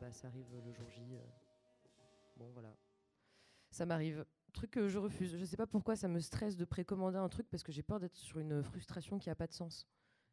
[0.00, 1.00] Bah, ça arrive le jour J.
[1.14, 1.20] euh.
[2.36, 2.74] Bon, voilà.
[3.70, 4.24] Ça m'arrive.
[4.52, 5.36] Truc que je refuse.
[5.36, 8.00] Je sais pas pourquoi ça me stresse de précommander un truc parce que j'ai peur
[8.00, 9.88] d'être sur une frustration qui a pas de sens.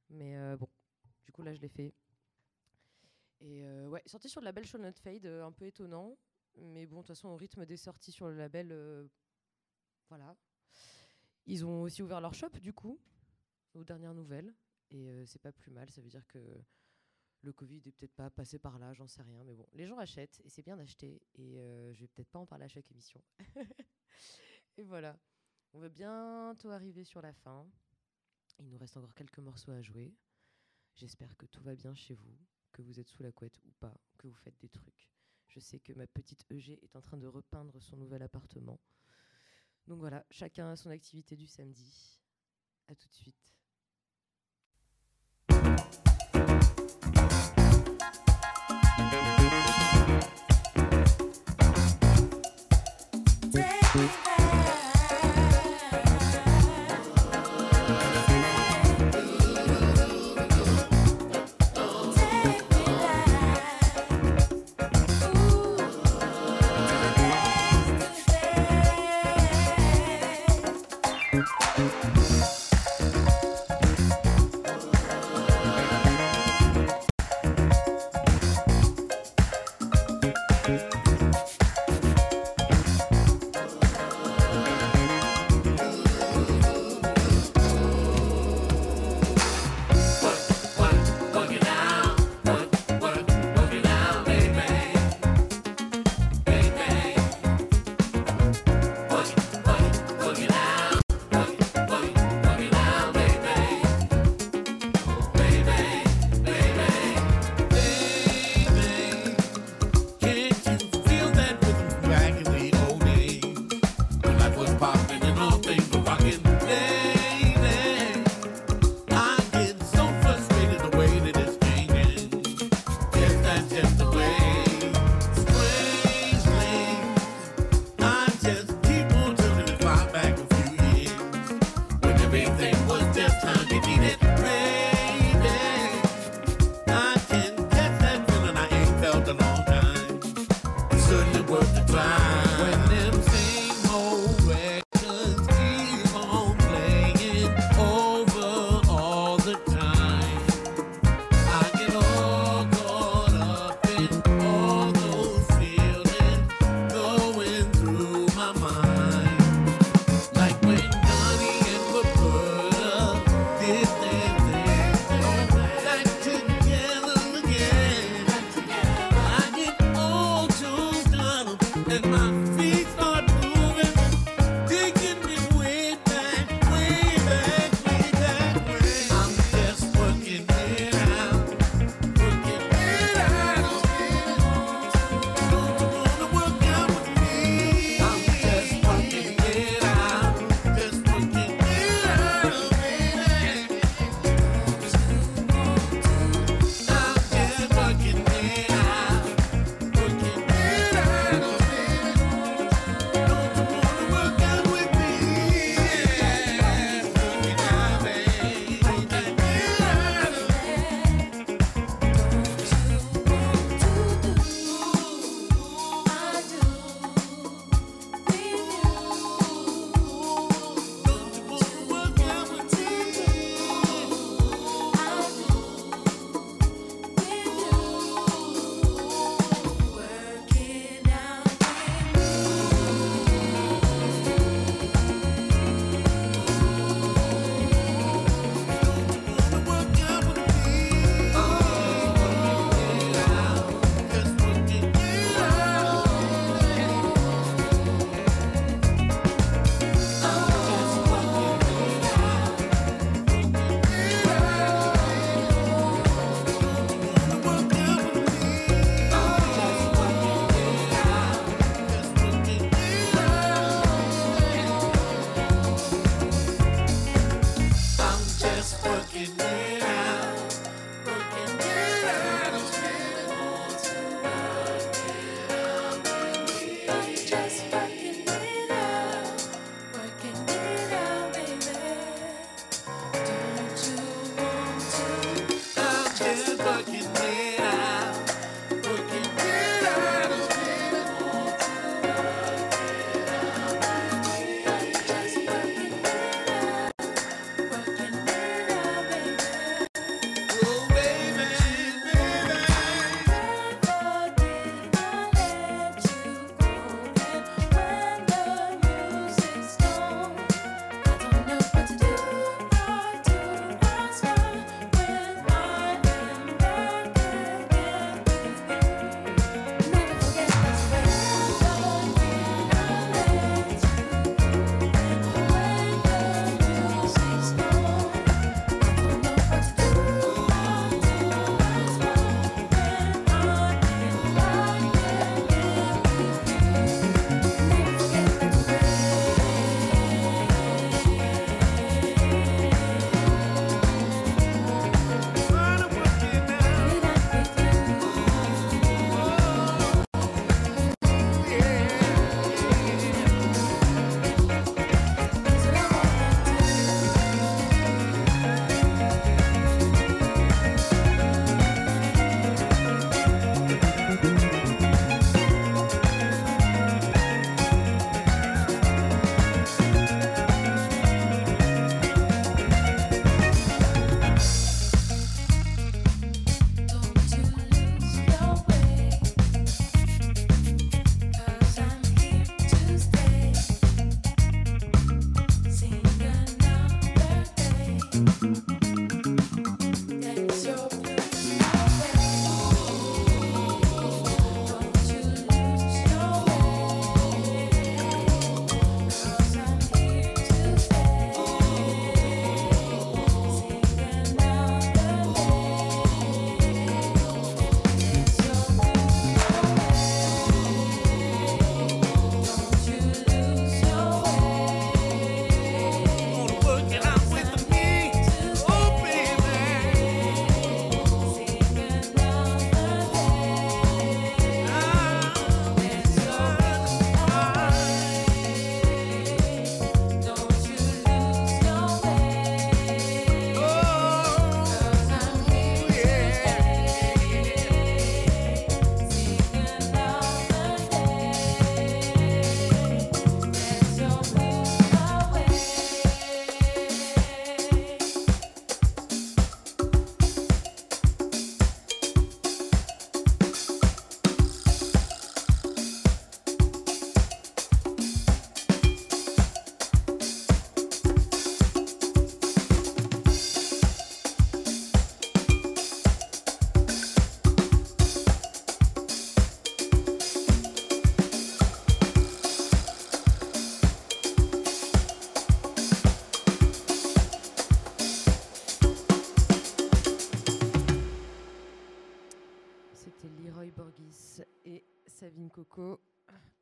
[0.10, 0.68] Mais euh, bon,
[1.24, 1.94] du coup là je l'ai fait.
[3.42, 6.18] Et euh, ouais, sorti sur le label Shall Not Fade, euh, un peu étonnant.
[6.58, 9.08] Mais bon, de toute façon, au rythme des sorties sur le label, euh,
[10.10, 10.36] voilà.
[11.46, 13.00] Ils ont aussi ouvert leur shop, du coup,
[13.74, 14.54] aux dernières nouvelles.
[14.92, 16.40] Et euh, c'est pas plus mal, ça veut dire que
[17.42, 19.44] le Covid est peut-être pas passé par là, j'en sais rien.
[19.44, 21.22] Mais bon, les gens achètent, et c'est bien d'acheter.
[21.36, 23.24] Et euh, je vais peut-être pas en parler à chaque émission.
[24.78, 25.20] et voilà.
[25.74, 27.70] On va bientôt arriver sur la fin.
[28.60, 30.14] Il nous reste encore quelques morceaux à jouer.
[30.96, 32.38] J'espère que tout va bien chez vous,
[32.72, 35.14] que vous êtes sous la couette ou pas, que vous faites des trucs.
[35.48, 38.80] Je sais que ma petite EG est en train de repeindre son nouvel appartement.
[39.88, 42.20] Donc voilà, chacun a son activité du samedi.
[42.88, 43.59] À tout de suite.
[53.52, 54.29] day.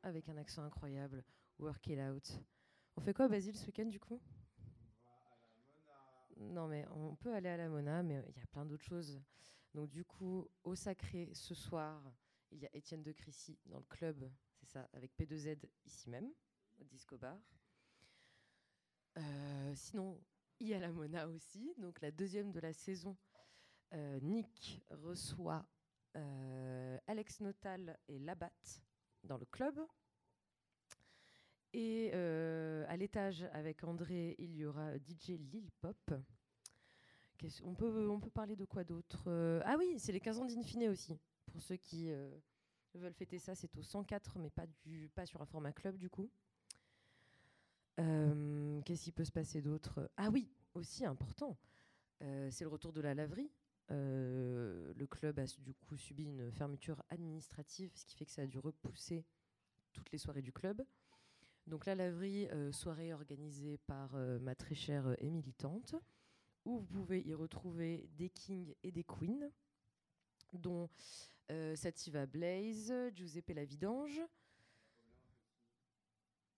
[0.08, 1.24] Avec un accent incroyable.
[1.58, 2.40] Work it out.
[2.96, 4.20] On fait quoi, Basile, ce week-end du coup?
[6.36, 9.20] Non, mais on peut aller à la Mona, mais il y a plein d'autres choses.
[9.74, 12.02] Donc, du coup, au Sacré, ce soir,
[12.50, 16.32] il y a Étienne de Crécy dans le club, c'est ça, avec P2Z ici même,
[16.80, 17.38] au Disco Bar.
[19.18, 20.20] Euh, sinon,
[20.60, 23.16] il y a la Mona aussi, donc la deuxième de la saison.
[23.94, 25.66] Euh, Nick reçoit
[26.16, 28.52] euh, Alex Notal et Labat
[29.24, 29.78] dans le club.
[31.72, 36.12] Et euh, à l'étage avec André, il y aura DJ Lil Pop.
[37.62, 40.44] On peut, on peut parler de quoi d'autre Euh, Ah oui, c'est les 15 ans
[40.44, 41.16] d'Infine aussi.
[41.46, 42.36] Pour ceux qui euh,
[42.94, 46.10] veulent fêter ça, c'est au 104, mais pas, du, pas sur un format club du
[46.10, 46.30] coup.
[47.96, 50.08] Qu'est-ce qui peut se passer d'autre?
[50.16, 51.58] Ah oui, aussi important,
[52.20, 53.50] c'est le retour de la laverie.
[53.90, 58.42] Euh, le club a du coup subi une fermeture administrative, ce qui fait que ça
[58.42, 59.24] a dû repousser
[59.92, 60.84] toutes les soirées du club.
[61.66, 65.94] Donc la laverie, euh, soirée organisée par euh, ma très chère et militante,
[66.64, 69.50] où vous pouvez y retrouver des kings et des queens,
[70.52, 70.88] dont
[71.76, 74.20] Sativa Blaze, Giuseppe La Vidange,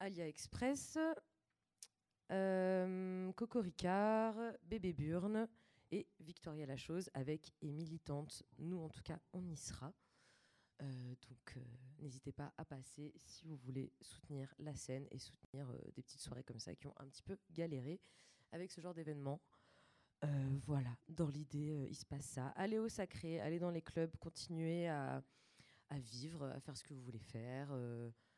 [0.00, 0.98] Alia Express,
[2.28, 4.34] Coco Ricard,
[4.64, 5.46] Bébé Burne
[5.90, 8.42] et Victoria La Chose avec et militante.
[8.58, 9.92] Nous, en tout cas, on y sera.
[10.82, 11.60] Euh, donc, euh,
[11.98, 16.20] n'hésitez pas à passer si vous voulez soutenir la scène et soutenir euh, des petites
[16.20, 18.00] soirées comme ça qui ont un petit peu galéré
[18.52, 19.40] avec ce genre d'événement.
[20.66, 22.48] Voilà, dans l'idée, il se passe ça.
[22.48, 25.24] Allez au sacré, allez dans les clubs, continuez à,
[25.88, 27.72] à vivre, à faire ce que vous voulez faire,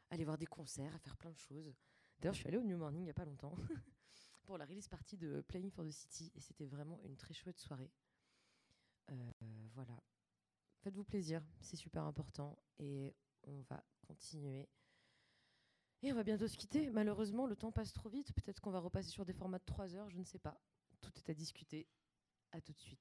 [0.09, 1.75] aller voir des concerts, à faire plein de choses.
[2.21, 3.57] D'ailleurs, je suis allée au New Morning il n'y a pas longtemps
[4.43, 7.59] pour la release party de Playing for the City et c'était vraiment une très chouette
[7.59, 7.91] soirée.
[9.11, 9.33] Euh,
[9.75, 9.99] voilà.
[10.83, 13.15] Faites-vous plaisir, c'est super important et
[13.45, 14.69] on va continuer.
[16.03, 16.91] Et on va bientôt se quitter.
[16.91, 18.33] Malheureusement, le temps passe trop vite.
[18.33, 20.61] Peut-être qu'on va repasser sur des formats de 3 heures, je ne sais pas.
[21.01, 21.87] Tout est à discuter.
[22.51, 23.01] À tout de suite.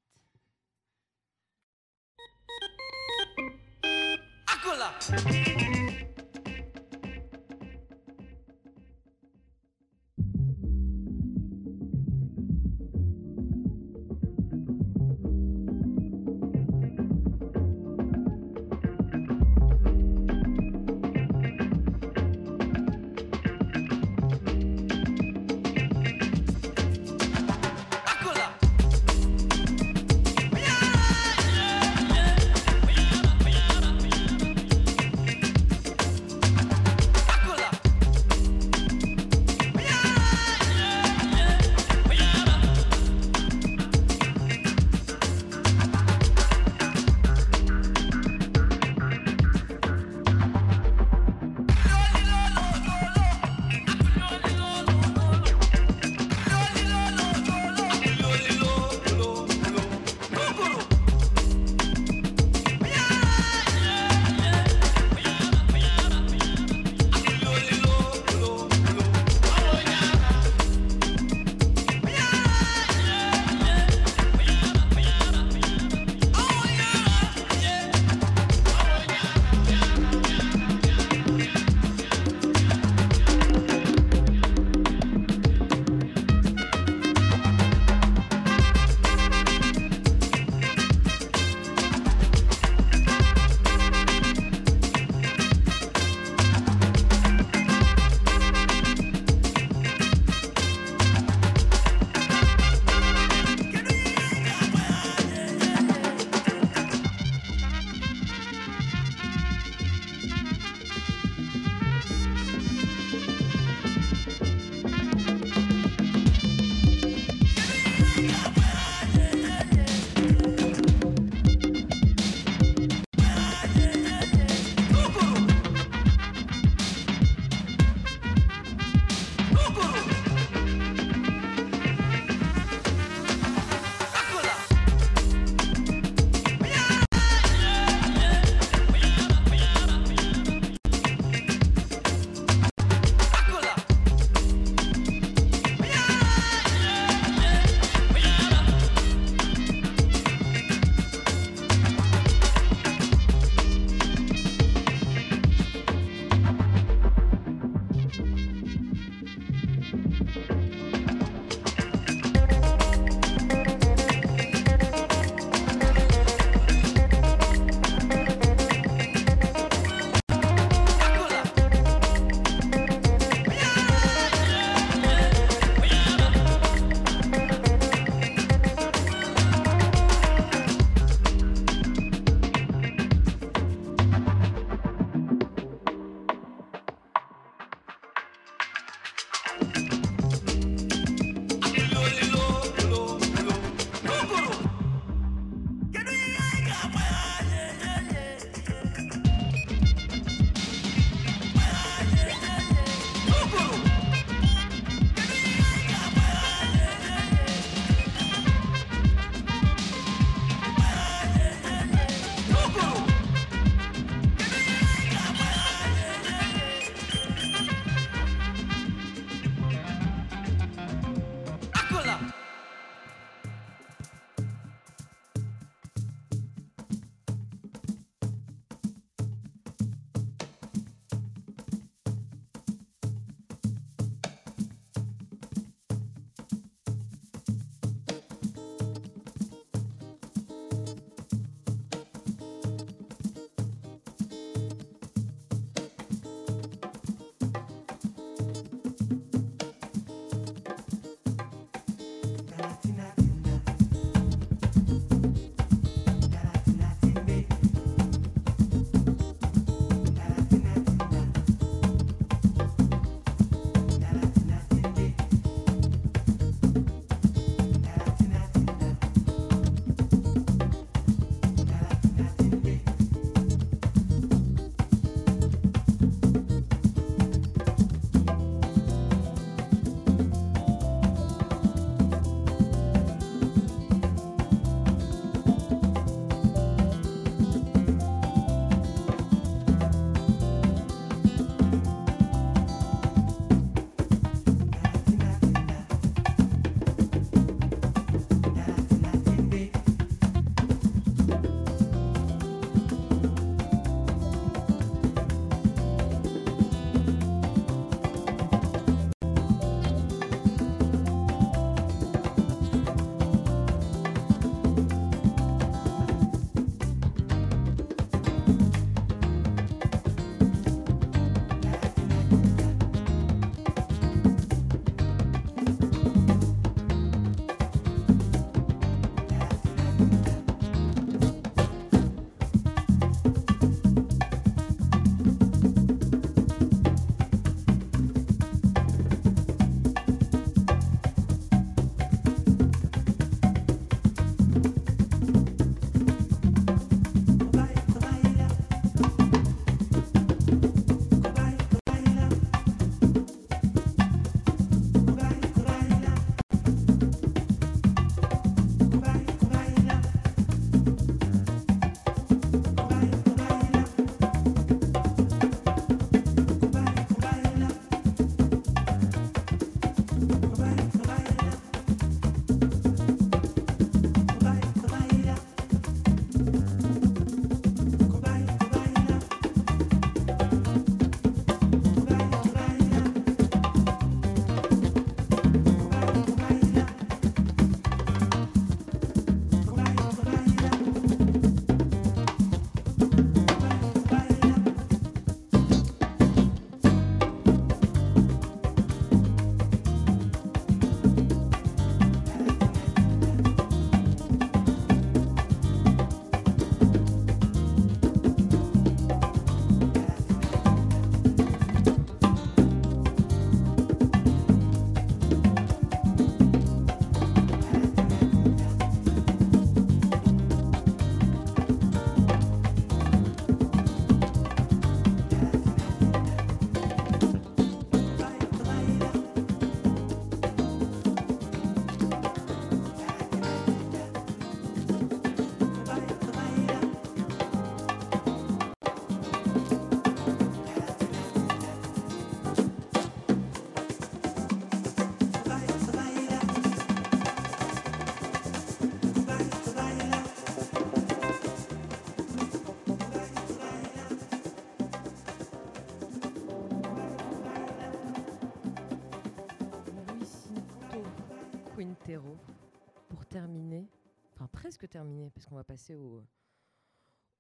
[464.88, 466.24] Terminé parce qu'on va passer au,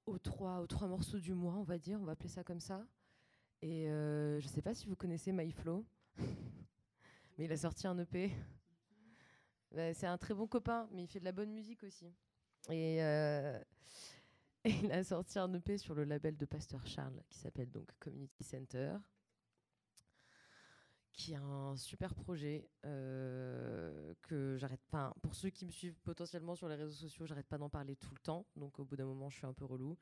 [0.05, 1.99] aux, trois, trois morceaux du mois, on va dire.
[2.01, 2.85] On va appeler ça comme ça.
[3.61, 5.85] Et euh, je sais pas si vous connaissez MyFlow,
[7.37, 8.31] mais il a sorti un EP.
[9.71, 12.11] Bah, c'est un très bon copain, mais il fait de la bonne musique aussi.
[12.69, 13.59] Et, euh,
[14.63, 17.89] et il a sorti un EP sur le label de Pasteur Charles qui s'appelle donc
[17.99, 18.95] Community Center
[21.13, 25.13] qui est un super projet euh, que j'arrête pas.
[25.21, 28.13] Pour ceux qui me suivent potentiellement sur les réseaux sociaux, j'arrête pas d'en parler tout
[28.13, 28.45] le temps.
[28.55, 29.97] Donc au bout d'un moment, je suis un peu relou.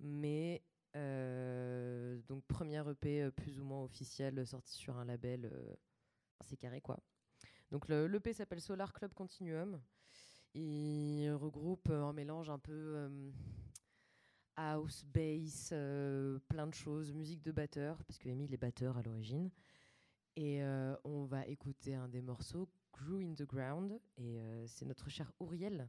[0.00, 0.62] Mais
[0.96, 5.74] euh, donc première EP euh, plus ou moins officielle sortie sur un label, euh,
[6.44, 6.98] c'est carré quoi.
[7.70, 9.80] Donc le l'EP s'appelle Solar Club Continuum.
[10.54, 13.08] Il regroupe un mélange un peu
[14.56, 15.68] house, bass,
[16.48, 19.48] plein de choses, musique de batteur, parce que Emile est batteur à l'origine.
[20.36, 24.00] Et euh, on va écouter un des morceaux, Grew in the Ground.
[24.16, 25.88] Et euh, c'est notre cher Auriel,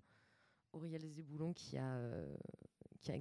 [0.73, 2.35] Auriel Zéboulon, qui a, euh,
[3.01, 3.19] qui, a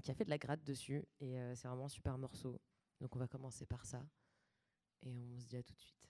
[0.00, 1.04] qui a fait de la gratte dessus.
[1.20, 2.60] Et c'est vraiment un super morceau.
[3.00, 4.04] Donc on va commencer par ça.
[5.02, 6.01] Et on se dit à tout de suite.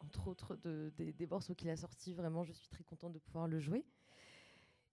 [0.00, 3.48] Entre autres de- des, morceaux qu'il a sortis, vraiment, je suis très contente de pouvoir
[3.48, 3.84] le jouer.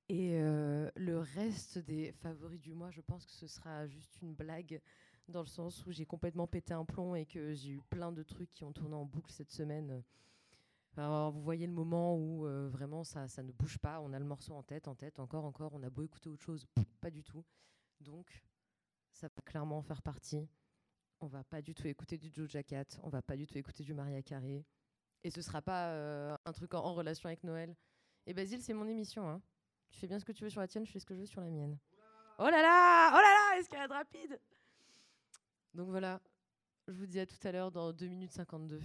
[0.10, 4.34] Et euh, le reste des favoris du mois, je pense que ce sera juste une
[4.34, 4.82] blague,
[5.28, 8.22] dans le sens où j'ai complètement pété un plomb et que j'ai eu plein de
[8.22, 10.04] trucs qui ont tourné en boucle cette semaine.
[10.98, 14.20] Alors, vous voyez le moment où euh, vraiment ça, ça ne bouge pas, on a
[14.20, 16.66] le morceau en tête, en tête, encore, encore, on a beau écouter autre chose,
[17.02, 17.44] pas du tout.
[18.00, 18.44] Donc,
[19.12, 20.48] ça va clairement en faire partie.
[21.20, 23.84] On va pas du tout écouter du Joe Cat, on va pas du tout écouter
[23.84, 24.66] du Maria Carré.
[25.24, 27.76] Et ce sera pas euh, un truc en, en relation avec Noël.
[28.28, 29.28] Et Basile, c'est mon émission.
[29.30, 29.42] Hein.
[29.90, 31.22] Tu fais bien ce que tu veux sur la tienne, je fais ce que je
[31.22, 31.78] veux sur la mienne.
[32.38, 34.40] Oh là là Oh là là Escalade rapide
[35.74, 36.22] Donc voilà,
[36.88, 38.82] je vous dis à tout à l'heure dans 2 minutes 52.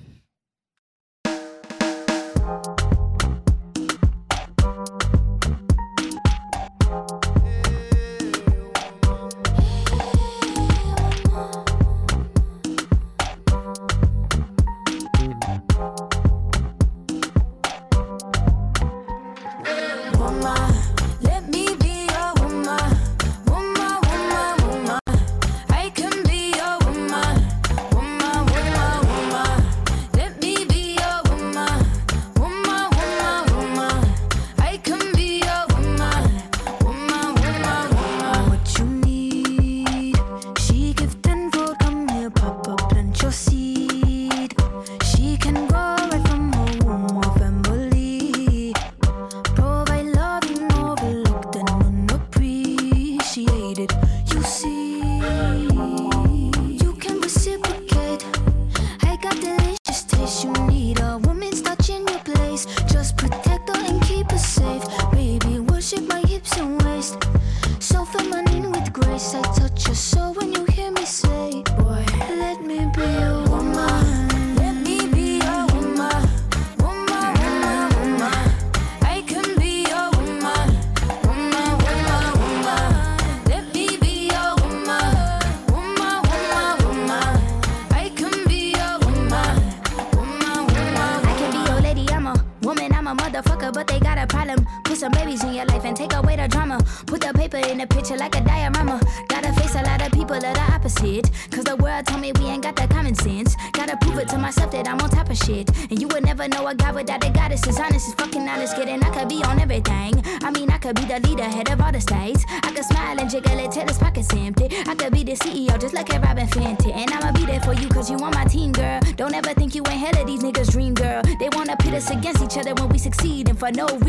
[123.73, 124.00] No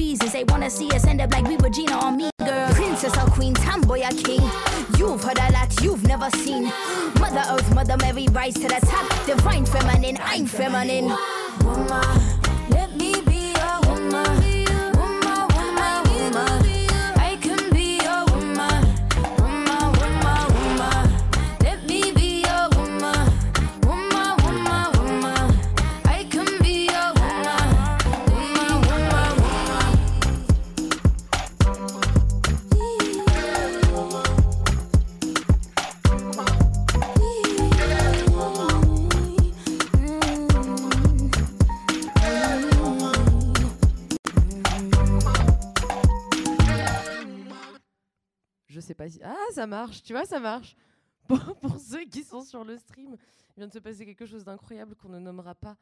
[50.11, 50.75] tu vois, ça marche.
[51.61, 53.15] Pour, ceux qui sont sur le stream,
[53.51, 55.77] il vient de se passer quelque chose d'incroyable qu'on ne nommera pas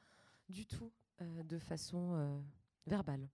[0.48, 2.40] du tout euh, de façon euh,
[2.86, 3.28] verbale.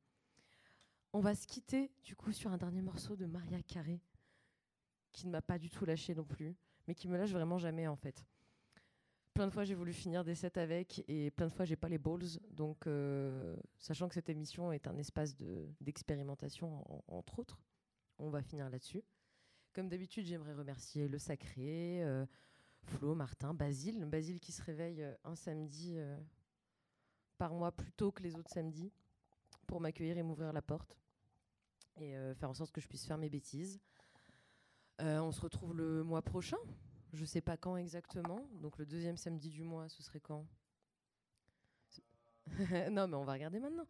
[1.12, 4.00] On va se quitter du coup sur un dernier morceau de Maria Carré,
[5.12, 6.56] qui ne m'a pas du tout lâché non plus,
[6.88, 8.24] mais qui me lâche vraiment jamais en fait.
[9.34, 11.90] Plein de fois j'ai voulu finir des sets avec et plein de fois j'ai pas
[11.90, 12.40] les balls.
[12.52, 17.60] Donc, euh, sachant que cette émission est un espace de- d'expérimentation en- entre autres,
[18.18, 19.04] on va finir là-dessus.
[19.76, 22.26] Comme d'habitude, j'aimerais remercier le Sacré, euh,
[22.84, 24.06] Flo, Martin, Basile.
[24.06, 26.18] Basile qui se réveille euh, un samedi euh,
[27.38, 28.94] par mois plus tôt que les autres samedis
[29.68, 30.96] pour m'accueillir et m'ouvrir la porte
[31.98, 33.82] et faire en sorte que je puisse faire mes bêtises.
[35.00, 36.58] On se retrouve le mois prochain.
[37.14, 38.48] Je sais pas quand exactement.
[38.62, 40.46] Donc le deuxième samedi du mois, ce serait quand?
[42.92, 43.88] Non, mais on va regarder maintenant.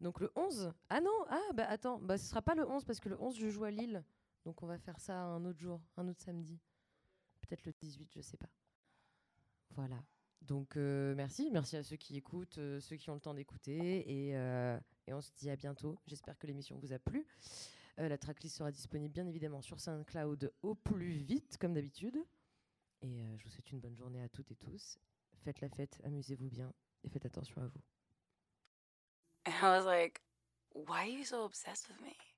[0.00, 3.00] Donc le 11 Ah non Ah bah attends, bah ce sera pas le 11 parce
[3.00, 4.02] que le 11 je joue à Lille.
[4.44, 6.60] Donc on va faire ça un autre jour, un autre samedi.
[7.40, 8.50] Peut-être le 18, je sais pas.
[9.70, 10.02] Voilà.
[10.42, 14.04] Donc euh, merci, merci à ceux qui écoutent, euh, ceux qui ont le temps d'écouter.
[14.34, 15.98] Euh, et, on se dit à bientôt.
[16.06, 17.26] J'espère que l'émission vous a plu.
[17.96, 22.18] la tracklist sera disponible bien évidemment sur SoundCloud au plus vite, comme d'habitude.
[23.02, 24.98] Et je vous souhaite une bonne journée à toutes et tous.
[25.44, 27.80] Faites la fête, amusez-vous bien et faites attention à vous.
[29.46, 30.20] I was like,
[30.72, 32.31] why are you so obsessed with me?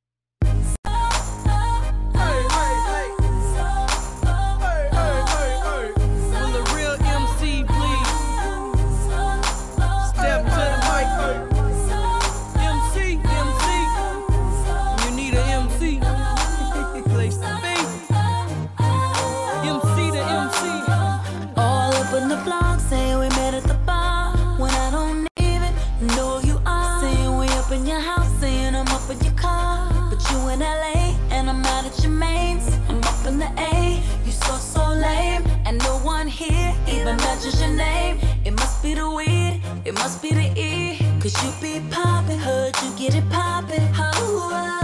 [37.14, 38.18] even matches your name.
[38.44, 40.98] It must be the weed, it must be the E.
[41.20, 43.88] Cause you be poppin', heard you get it poppin'.
[43.96, 44.83] Oh,